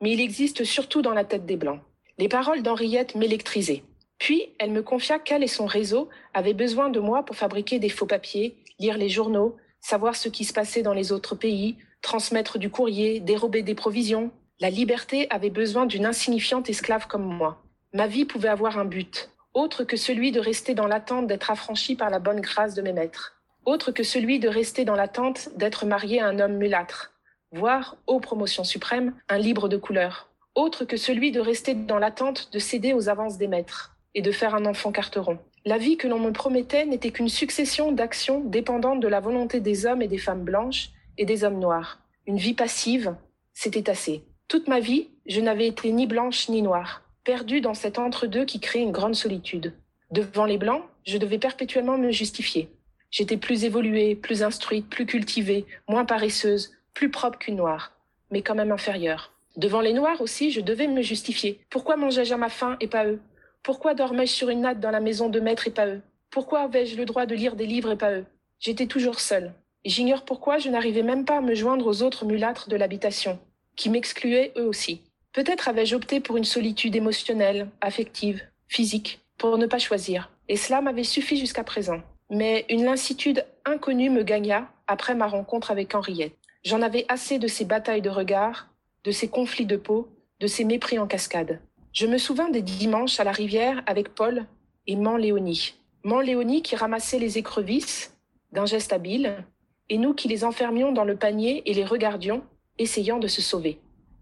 [0.00, 1.80] Mais il existe surtout dans la tête des Blancs.
[2.18, 3.82] Les paroles d'Henriette m'électrisaient.
[4.18, 7.88] Puis, elle me confia qu'elle et son réseau avaient besoin de moi pour fabriquer des
[7.88, 12.58] faux papiers, lire les journaux, savoir ce qui se passait dans les autres pays, transmettre
[12.58, 14.30] du courrier, dérober des provisions.
[14.60, 17.64] La liberté avait besoin d'une insignifiante esclave comme moi.
[17.92, 21.96] Ma vie pouvait avoir un but, autre que celui de rester dans l'attente d'être affranchi
[21.96, 25.86] par la bonne grâce de mes maîtres, autre que celui de rester dans l'attente d'être
[25.86, 27.12] marié à un homme mulâtre,
[27.52, 32.52] voire, ô promotion suprême, un libre de couleur, autre que celui de rester dans l'attente
[32.52, 35.38] de céder aux avances des maîtres et de faire un enfant carteron.
[35.64, 39.86] La vie que l'on me promettait n'était qu'une succession d'actions dépendantes de la volonté des
[39.86, 42.00] hommes et des femmes blanches et des hommes noirs.
[42.26, 43.14] Une vie passive,
[43.52, 44.24] c'était assez.
[44.48, 48.60] Toute ma vie, je n'avais été ni blanche ni noire perdu dans cet entre-deux qui
[48.60, 49.72] crée une grande solitude.
[50.10, 52.70] Devant les Blancs, je devais perpétuellement me justifier.
[53.10, 57.92] J'étais plus évoluée, plus instruite, plus cultivée, moins paresseuse, plus propre qu'une Noire,
[58.30, 59.32] mais quand même inférieure.
[59.56, 61.60] Devant les Noirs aussi, je devais me justifier.
[61.70, 63.20] Pourquoi mangeais-je à ma faim et pas eux?
[63.62, 66.02] Pourquoi dormais-je sur une natte dans la maison de maître et pas eux?
[66.30, 68.26] Pourquoi avais-je le droit de lire des livres et pas eux?
[68.58, 69.54] J'étais toujours seule.
[69.84, 73.38] J'ignore pourquoi je n'arrivais même pas à me joindre aux autres mulâtres de l'habitation,
[73.76, 75.02] qui m'excluaient eux aussi.
[75.32, 80.30] Peut-être avais-je opté pour une solitude émotionnelle, affective, physique, pour ne pas choisir.
[80.48, 82.00] Et cela m'avait suffi jusqu'à présent.
[82.30, 86.34] Mais une lassitude inconnue me gagna après ma rencontre avec Henriette.
[86.64, 88.68] J'en avais assez de ces batailles de regards,
[89.04, 90.08] de ces conflits de peau,
[90.40, 91.60] de ces mépris en cascade.
[91.92, 94.46] Je me souvins des dimanches à la rivière avec Paul
[94.86, 95.74] et Man Léonie.
[96.04, 98.16] Man Léonie qui ramassait les écrevisses
[98.52, 99.44] d'un geste habile,
[99.88, 102.42] et nous qui les enfermions dans le panier et les regardions,
[102.78, 103.80] essayant de se sauver.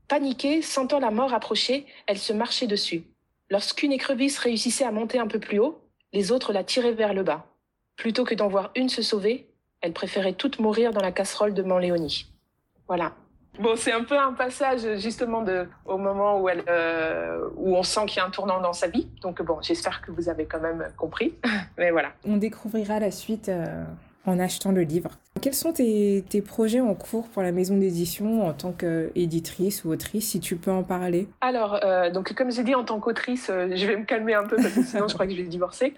[0.08, 3.04] Paniquée, sentant la mort approcher, elle se marchait dessus.
[3.50, 5.80] Lorsqu'une écrevisse réussissait à monter un peu plus haut,
[6.12, 7.46] les autres la tiraient vers le bas.
[7.96, 9.48] Plutôt que d'en voir une se sauver,
[9.80, 12.26] elle préférait toutes mourir dans la casserole de Manléonie.
[12.88, 13.12] Voilà.
[13.60, 17.82] Bon, c'est un peu un passage justement de, au moment où, elle, euh, où on
[17.82, 19.08] sent qu'il y a un tournant dans sa vie.
[19.20, 21.34] Donc bon, j'espère que vous avez quand même compris.
[21.78, 22.12] Mais voilà.
[22.24, 23.84] On découvrira la suite euh,
[24.24, 25.10] en achetant le livre.
[25.42, 29.90] Quels sont tes, tes, projets en cours pour la maison d'édition en tant qu'éditrice ou
[29.90, 31.26] autrice, si tu peux en parler?
[31.40, 34.44] Alors, euh, donc comme j'ai dit, en tant qu'autrice, euh, je vais me calmer un
[34.44, 35.94] peu parce que sinon je crois que je vais divorcer.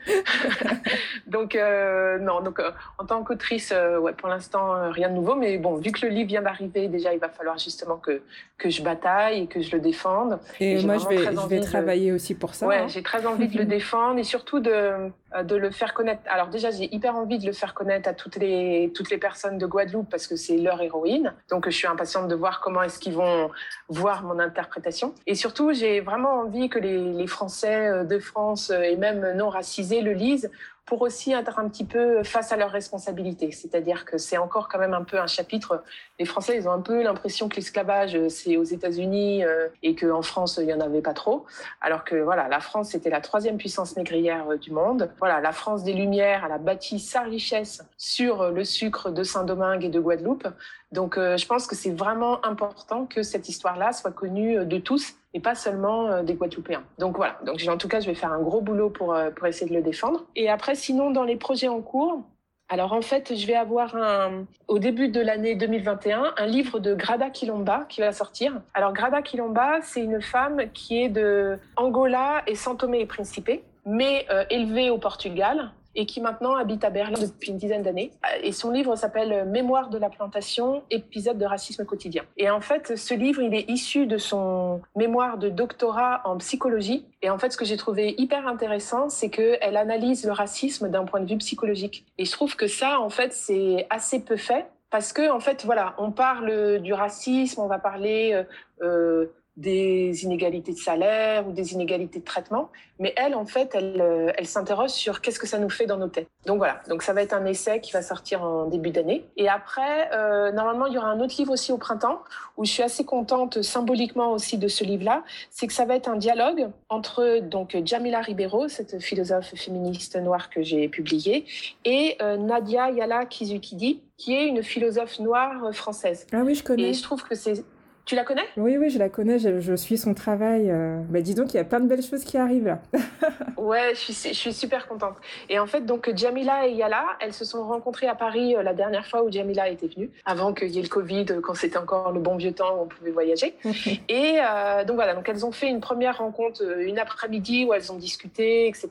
[1.27, 2.59] donc, euh, non, donc
[2.97, 5.35] en tant qu'autrice, ouais, pour l'instant, rien de nouveau.
[5.35, 8.23] Mais bon, vu que le livre vient d'arriver, déjà, il va falloir justement que,
[8.57, 10.39] que je bataille et que je le défende.
[10.59, 12.15] Et, et moi, je vais, je vais travailler de...
[12.15, 12.67] aussi pour ça.
[12.67, 12.89] Ouais, hein.
[12.89, 15.11] j'ai très envie de le défendre et surtout de,
[15.43, 16.23] de le faire connaître.
[16.31, 19.34] Alors déjà, j'ai hyper envie de le faire connaître à toutes les, toutes les personnes
[19.53, 21.35] de Guadeloupe parce que c'est leur héroïne.
[21.51, 23.51] Donc, je suis impatiente de voir comment est-ce qu'ils vont
[23.89, 25.15] voir mon interprétation.
[25.27, 30.01] Et surtout, j'ai vraiment envie que les, les Français de France et même non racisés
[30.01, 30.51] le lisent
[30.87, 33.53] pour aussi être un petit peu face à leurs responsabilités.
[33.53, 35.83] C'est-à-dire que c'est encore quand même un peu un chapitre.
[36.19, 40.23] Les Français, ils ont un peu l'impression que l'esclavage, c'est aux États-Unis euh, et qu'en
[40.23, 41.47] France, il y en avait pas trop.
[41.81, 45.11] Alors que voilà, la France, c'était la troisième puissance négrière euh, du monde.
[45.19, 49.85] Voilà, la France des Lumières, elle a bâti sa richesse sur le sucre de Saint-Domingue
[49.85, 50.47] et de Guadeloupe.
[50.93, 55.15] Donc, euh, je pense que c'est vraiment important que cette histoire-là soit connue de tous
[55.35, 56.85] et pas seulement euh, des Guadeloupéens.
[56.99, 59.47] Donc voilà, donc en tout cas, je vais faire un gros boulot pour, euh, pour
[59.47, 60.25] essayer de le défendre.
[60.37, 62.23] Et après, sinon, dans les projets en cours,
[62.71, 66.95] alors en fait, je vais avoir un, au début de l'année 2021 un livre de
[66.95, 68.63] Grada Quilomba qui va sortir.
[68.73, 73.51] Alors Grada Quilomba, c'est une femme qui est de Angola et São Tomé et Principe,
[73.85, 78.11] mais euh, élevée au Portugal et qui maintenant habite à Berlin depuis une dizaine d'années.
[78.43, 82.25] Et son livre s'appelle Mémoire de la plantation, épisode de racisme quotidien.
[82.37, 87.07] Et en fait, ce livre, il est issu de son mémoire de doctorat en psychologie.
[87.23, 91.05] Et en fait, ce que j'ai trouvé hyper intéressant, c'est qu'elle analyse le racisme d'un
[91.05, 92.05] point de vue psychologique.
[92.19, 94.67] Et je trouve que ça, en fait, c'est assez peu fait.
[94.91, 98.45] Parce que, en fait, voilà, on parle du racisme, on va parler
[98.83, 99.27] euh,
[99.57, 104.33] des inégalités de salaire ou des inégalités de traitement, mais elle, en fait, elle, euh,
[104.37, 106.29] elle s'interroge sur qu'est-ce que ça nous fait dans nos têtes.
[106.47, 109.25] Donc voilà, donc ça va être un essai qui va sortir en début d'année.
[109.37, 112.21] Et après, euh, normalement, il y aura un autre livre aussi au printemps,
[112.57, 116.09] où je suis assez contente symboliquement aussi de ce livre-là, c'est que ça va être
[116.09, 121.47] un dialogue entre donc Jamila Ribeiro, cette philosophe féministe noire que j'ai publiée,
[121.85, 126.27] et euh, Nadia Yala Kizukidi, qui est une philosophe noire française.
[126.33, 126.91] Ah oui, je connais.
[126.91, 127.65] Et je trouve que c'est
[128.05, 128.47] tu la connais?
[128.57, 130.71] Oui, oui, je la connais, je, suis son travail.
[130.71, 130.99] Euh...
[131.09, 132.83] Bah, dis donc, il y a plein de belles choses qui arrivent là.
[133.57, 135.17] ouais, je suis, je suis, super contente.
[135.49, 138.75] Et en fait, donc Jamila et Yala, elles se sont rencontrées à Paris euh, la
[138.75, 141.79] dernière fois où Jamila était venue, avant qu'il y ait le Covid, euh, quand c'était
[141.79, 143.57] encore le bon vieux temps où on pouvait voyager.
[144.09, 147.91] et euh, donc voilà, donc elles ont fait une première rencontre une après-midi où elles
[147.91, 148.91] ont discuté, etc.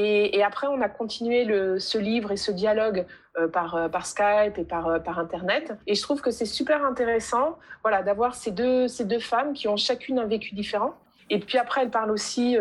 [0.00, 1.44] Et, après, on a continué
[1.80, 3.04] ce livre et ce dialogue
[3.36, 5.72] euh, par, euh, par Skype et par, euh, par Internet.
[5.88, 8.86] Et je trouve que c'est super intéressant voilà, d'avoir ces deux,
[9.18, 10.94] femmes qui ont chacune un vécu différent.
[11.30, 12.56] Et puis après, elle parle aussi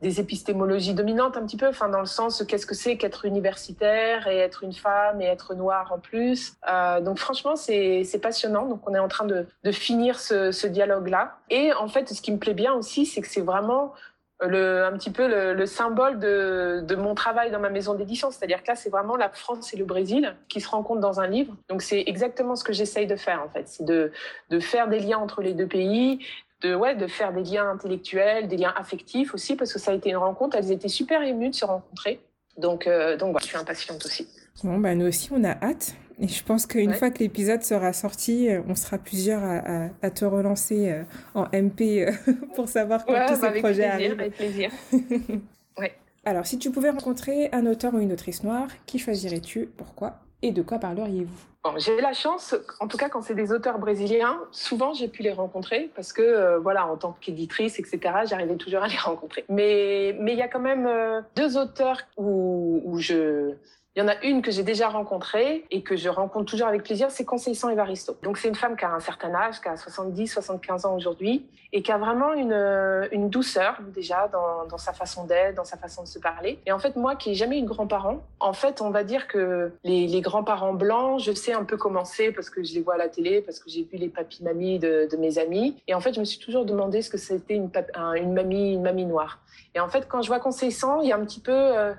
[0.00, 4.26] des épistémologies dominantes un petit peu, enfin dans le sens qu'est-ce que c'est qu'être universitaire
[4.26, 6.54] et être une femme et être noire en plus.
[7.02, 8.66] donc franchement, c'est passionnant.
[8.66, 11.38] Donc on est en train de, finir ce dialogue-là.
[11.50, 13.94] Et en fait, ce qui me plaît bien aussi, c'est que c'est vraiment
[14.40, 18.30] le, un petit peu le, symbole de, de, mon travail dans ma maison d'édition.
[18.30, 21.26] C'est-à-dire que là, c'est vraiment la France et le Brésil qui se rencontrent dans un
[21.26, 21.54] livre.
[21.68, 23.66] Donc, c'est exactement ce que j'essaye de faire, en fait.
[23.66, 24.12] C'est de,
[24.50, 26.24] de faire des liens entre les deux pays,
[26.62, 29.94] de, ouais, de faire des liens intellectuels, des liens affectifs aussi, parce que ça a
[29.94, 30.56] été une rencontre.
[30.56, 32.20] Elles étaient super émues de se rencontrer.
[32.56, 34.28] Donc, euh, donc voilà, je suis impatiente aussi.
[34.62, 35.94] Bon, bah, nous aussi, on a hâte.
[36.20, 40.10] Et je pense qu'une fois que l'épisode sera sorti, euh, on sera plusieurs à, à,
[40.10, 41.02] te relancer euh,
[41.34, 42.10] en MP euh,
[42.56, 44.18] pour savoir quand tous bah, ces projets arrivent.
[44.18, 44.70] Avec plaisir.
[45.78, 45.94] ouais.
[46.24, 49.70] Alors, si tu pouvais rencontrer un auteur ou une autrice noire, qui choisirais-tu?
[49.76, 50.18] Pourquoi?
[50.42, 51.38] Et de quoi parleriez-vous?
[51.64, 55.22] Bon, j'ai la chance, en tout cas quand c'est des auteurs brésiliens, souvent j'ai pu
[55.22, 59.44] les rencontrer parce que, voilà, en tant qu'éditrice, etc., j'arrivais toujours à les rencontrer.
[59.48, 60.88] Mais mais il y a quand même
[61.34, 63.54] deux auteurs où, où je
[63.98, 66.84] il y en a une que j'ai déjà rencontrée et que je rencontre toujours avec
[66.84, 68.16] plaisir, c'est Conseil Evaristo.
[68.22, 71.44] Donc c'est une femme qui a un certain âge, qui a 70, 75 ans aujourd'hui
[71.72, 76.04] et qui a vraiment une, une douceur déjà dans, sa façon d'être, dans sa façon
[76.04, 76.60] de se parler.
[76.64, 79.26] Et en fait, moi qui n'ai jamais eu de grands-parents, en fait, on va dire
[79.26, 82.94] que les, grands-parents blancs, je sais un peu comment c'est parce que je les vois
[82.94, 85.74] à la télé, parce que j'ai vu les papis-mamies de, mes amis.
[85.88, 87.68] Et en fait, je me suis toujours demandé ce que c'était une,
[88.16, 89.40] une, mamie, une mamie noire.
[89.74, 90.72] Et en fait, quand je vois Conseil
[91.02, 91.50] il y a un petit peu...
[91.52, 91.94] Euh,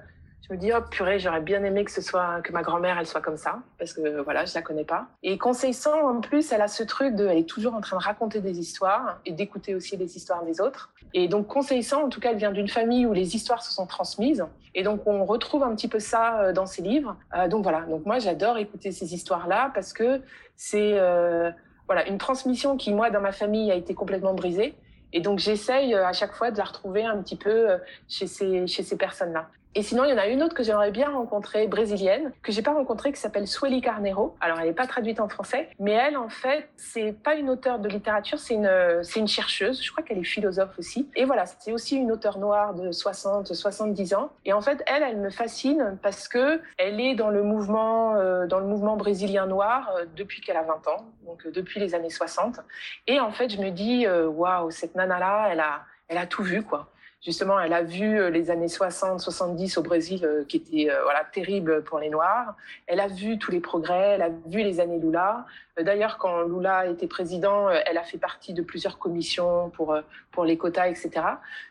[0.49, 3.05] je me dis, oh purée, j'aurais bien aimé que ce soit, que ma grand-mère, elle
[3.05, 5.05] soit comme ça, parce que voilà, je la connais pas.
[5.21, 7.97] Et Conseil 100, en plus, elle a ce truc de, elle est toujours en train
[7.97, 10.91] de raconter des histoires et d'écouter aussi les histoires des autres.
[11.13, 13.71] Et donc, Conseil 100, en tout cas, elle vient d'une famille où les histoires se
[13.71, 14.43] sont transmises.
[14.73, 17.15] Et donc, on retrouve un petit peu ça euh, dans ses livres.
[17.35, 17.81] Euh, donc voilà.
[17.81, 20.21] Donc moi, j'adore écouter ces histoires-là parce que
[20.55, 21.51] c'est, euh,
[21.85, 24.73] voilà, une transmission qui, moi, dans ma famille, a été complètement brisée.
[25.13, 27.67] Et donc j'essaye à chaque fois de la retrouver un petit peu
[28.07, 29.49] chez ces, chez ces personnes-là.
[29.75, 32.63] Et sinon, il y en a une autre que j'aimerais bien rencontrer, brésilienne, que j'ai
[32.63, 34.35] pas rencontrée, qui s'appelle Sueli Carneiro.
[34.41, 37.77] Alors, elle n'est pas traduite en français, mais elle, en fait, c'est pas une auteure
[37.77, 39.83] de littérature, c'est une, c'est une chercheuse.
[39.83, 41.07] Je crois qu'elle est philosophe aussi.
[41.15, 44.31] Et voilà, c'est aussi une auteure noire de 60, 70 ans.
[44.43, 48.47] Et en fait, elle, elle me fascine parce que elle est dans le mouvement, euh,
[48.47, 51.93] dans le mouvement brésilien noir euh, depuis qu'elle a 20 ans, donc euh, depuis les
[51.93, 52.59] années 60.
[53.07, 56.63] Et en fait, je me dis, waouh, cette nana-là, elle a, elle a tout vu,
[56.63, 56.89] quoi
[57.21, 61.03] justement, elle a vu euh, les années 60, 70 au Brésil euh, qui étaient euh,
[61.03, 62.55] voilà terribles pour les Noirs.
[62.87, 65.45] Elle a vu tous les progrès, elle a vu les années Lula.
[65.79, 69.97] D'ailleurs, quand Lula était président, elle a fait partie de plusieurs commissions pour
[70.31, 71.11] pour les quotas, etc.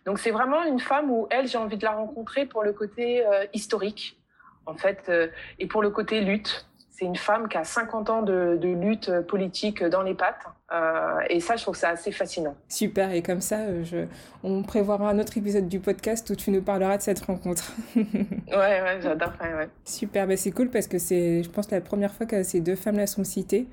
[0.07, 3.23] Donc c'est vraiment une femme où elle, j'ai envie de la rencontrer pour le côté
[3.53, 4.19] historique,
[4.65, 5.13] en fait,
[5.59, 6.67] et pour le côté lutte.
[6.99, 10.47] C'est une femme qui a 50 ans de, de lutte politique dans les pattes.
[10.73, 12.57] Euh, et ça, je trouve ça assez fascinant.
[12.69, 14.07] Super, et comme ça, euh, je...
[14.43, 17.73] on prévoira un autre épisode du podcast où tu nous parleras de cette rencontre.
[17.97, 18.03] ouais,
[18.51, 19.31] ouais, j'adore.
[19.41, 22.61] Ouais, Super, bah c'est cool parce que c'est, je pense, la première fois que ces
[22.61, 23.69] deux femmes-là sont citées.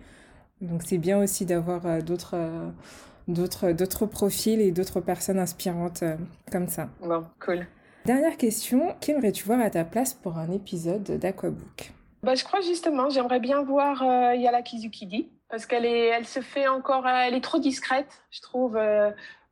[0.61, 2.38] Donc c'est bien aussi d'avoir euh, d'autres,
[3.28, 6.03] d'autres, d'autres profils et d'autres personnes inspirantes
[6.51, 6.89] comme ça.
[7.01, 7.65] Bon, cool.
[8.05, 11.94] Dernière question, qui aimerais-tu voir à ta place pour un épisode d'Aquabook?
[12.26, 16.41] Bah, je crois justement, j'aimerais bien voir euh, Yala Kizukidi parce qu'elle est, elle se
[16.41, 18.78] fait encore, elle est trop discrète, je trouve.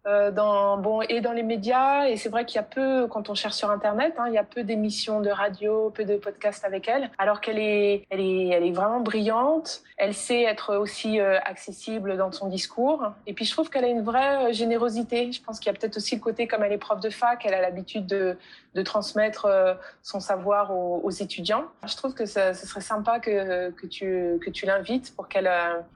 [0.08, 2.08] Euh, euh, dans, bon, et dans les médias.
[2.08, 4.38] Et c'est vrai qu'il y a peu, quand on cherche sur Internet, hein, il y
[4.38, 8.50] a peu d'émissions de radio, peu de podcasts avec elle, alors qu'elle est, elle est,
[8.50, 9.82] elle est vraiment brillante.
[9.98, 13.12] Elle sait être aussi euh, accessible dans son discours.
[13.28, 15.32] Et puis je trouve qu'elle a une vraie euh, générosité.
[15.32, 17.46] Je pense qu'il y a peut-être aussi le côté, comme elle est prof de fac,
[17.46, 18.38] elle a l'habitude de,
[18.76, 19.48] de transmettre
[20.02, 21.66] son savoir aux, étudiants.
[21.86, 25.50] Je trouve que ce, serait sympa que, que tu, que tu l'invites pour qu'elle,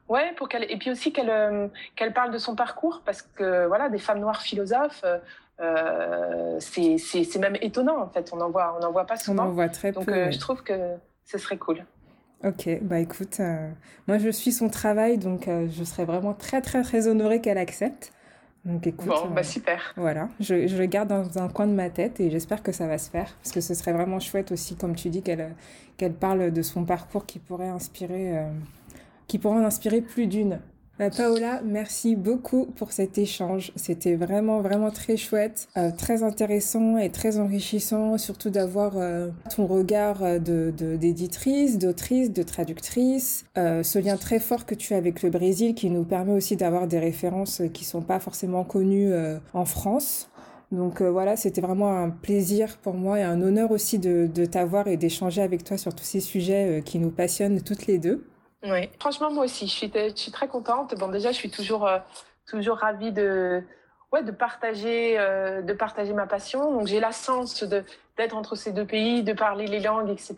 [0.10, 3.90] ouais, pour qu'elle, et puis aussi qu'elle, qu'elle parle de son parcours, parce que voilà,
[3.98, 5.04] femmes noires philosophes.
[5.04, 5.18] Euh,
[5.60, 8.30] euh, c'est même étonnant en fait.
[8.34, 9.46] On n'en voit, on en voit pas souvent.
[9.46, 10.14] On en voit très Donc, peu.
[10.14, 10.96] Euh, je trouve que
[11.26, 11.84] ce serait cool.
[12.44, 13.42] Ok, bah écoute,
[14.08, 18.14] moi je suis son travail, donc je serais vraiment très très très honorée qu'elle accepte.
[18.64, 19.94] Donc écoute, bon, bah super.
[19.96, 22.86] Voilà, je, je, le garde dans un coin de ma tête et j'espère que ça
[22.86, 25.56] va se faire, parce que ce serait vraiment chouette aussi, comme tu dis, qu'elle
[25.96, 28.46] qu'elle parle de son parcours qui pourrait inspirer,
[29.28, 30.60] qui pourrait en inspirer plus d'une.
[31.00, 33.72] Bah, Paola, merci beaucoup pour cet échange.
[33.76, 39.68] C'était vraiment, vraiment très chouette, euh, très intéressant et très enrichissant, surtout d'avoir euh, ton
[39.68, 45.22] regard euh, d'éditrice, de, d'autrice, de traductrice, ce lien très fort que tu as avec
[45.22, 49.14] le Brésil qui nous permet aussi d'avoir des références qui sont pas forcément connues
[49.54, 50.30] en France.
[50.72, 54.88] Donc voilà, c'était vraiment un plaisir pour moi et un honneur aussi de, de t'avoir
[54.88, 58.26] et d'échanger avec toi sur tous ces sujets qui nous passionnent toutes les deux.
[58.64, 59.74] Oui, franchement, moi aussi, je
[60.16, 60.96] suis, très contente.
[60.96, 62.00] Bon, déjà, je suis toujours, euh,
[62.48, 63.64] toujours ravie de,
[64.12, 66.72] ouais, de, partager, euh, de partager ma passion.
[66.72, 70.36] Donc, j'ai la chance d'être entre ces deux pays, de parler les langues, etc.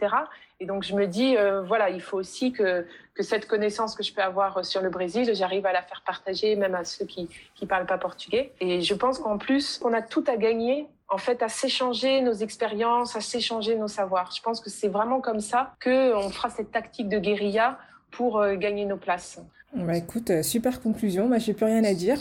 [0.59, 4.03] Et donc, je me dis, euh, voilà, il faut aussi que, que cette connaissance que
[4.03, 7.29] je peux avoir sur le Brésil, j'arrive à la faire partager même à ceux qui
[7.61, 8.51] ne parlent pas portugais.
[8.59, 12.33] Et je pense qu'en plus, on a tout à gagner en fait, à s'échanger nos
[12.33, 14.31] expériences, à s'échanger nos savoirs.
[14.35, 17.79] Je pense que c'est vraiment comme ça qu'on fera cette tactique de guérilla
[18.11, 19.39] pour euh, gagner nos places.
[19.75, 21.27] Bah écoute, euh, super conclusion.
[21.27, 22.17] Moi, j'ai plus rien à dire.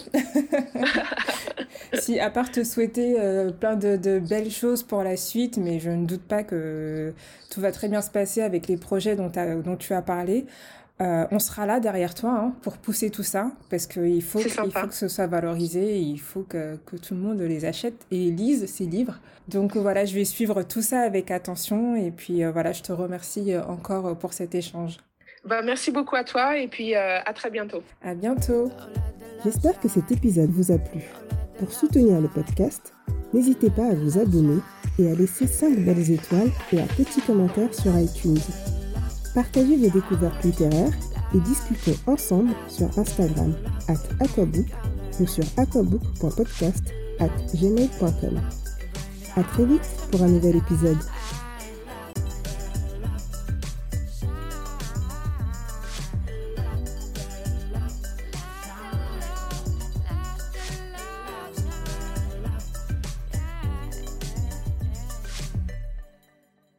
[1.94, 5.80] si, à part te souhaiter euh, plein de, de, belles choses pour la suite, mais
[5.80, 7.14] je ne doute pas que
[7.50, 9.32] tout va très bien se passer avec les projets dont,
[9.64, 10.44] dont tu as parlé.
[11.00, 14.88] on sera là derrière toi hein, pour pousser tout ça parce qu'il faut, il faut
[14.88, 18.66] que ce soit valorisé il faut que, que, tout le monde les achète et lise
[18.66, 19.20] ces livres.
[19.46, 23.56] Donc voilà, je vais suivre tout ça avec attention et puis voilà, je te remercie
[23.56, 24.98] encore pour cet échange.
[25.44, 27.82] Bah, merci beaucoup à toi et puis euh, à très bientôt.
[28.02, 28.70] À bientôt.
[29.44, 31.02] J'espère que cet épisode vous a plu.
[31.58, 32.94] Pour soutenir le podcast,
[33.32, 34.60] n'hésitez pas à vous abonner
[34.98, 38.38] et à laisser 5 belles étoiles et un petit commentaire sur iTunes.
[39.34, 40.92] Partagez vos découvertes littéraires
[41.34, 43.54] et discutons ensemble sur Instagram
[43.88, 44.66] at aquabook
[45.20, 48.40] ou sur aquabook.podcast at gmail.com.
[49.36, 50.98] A très vite pour un nouvel épisode.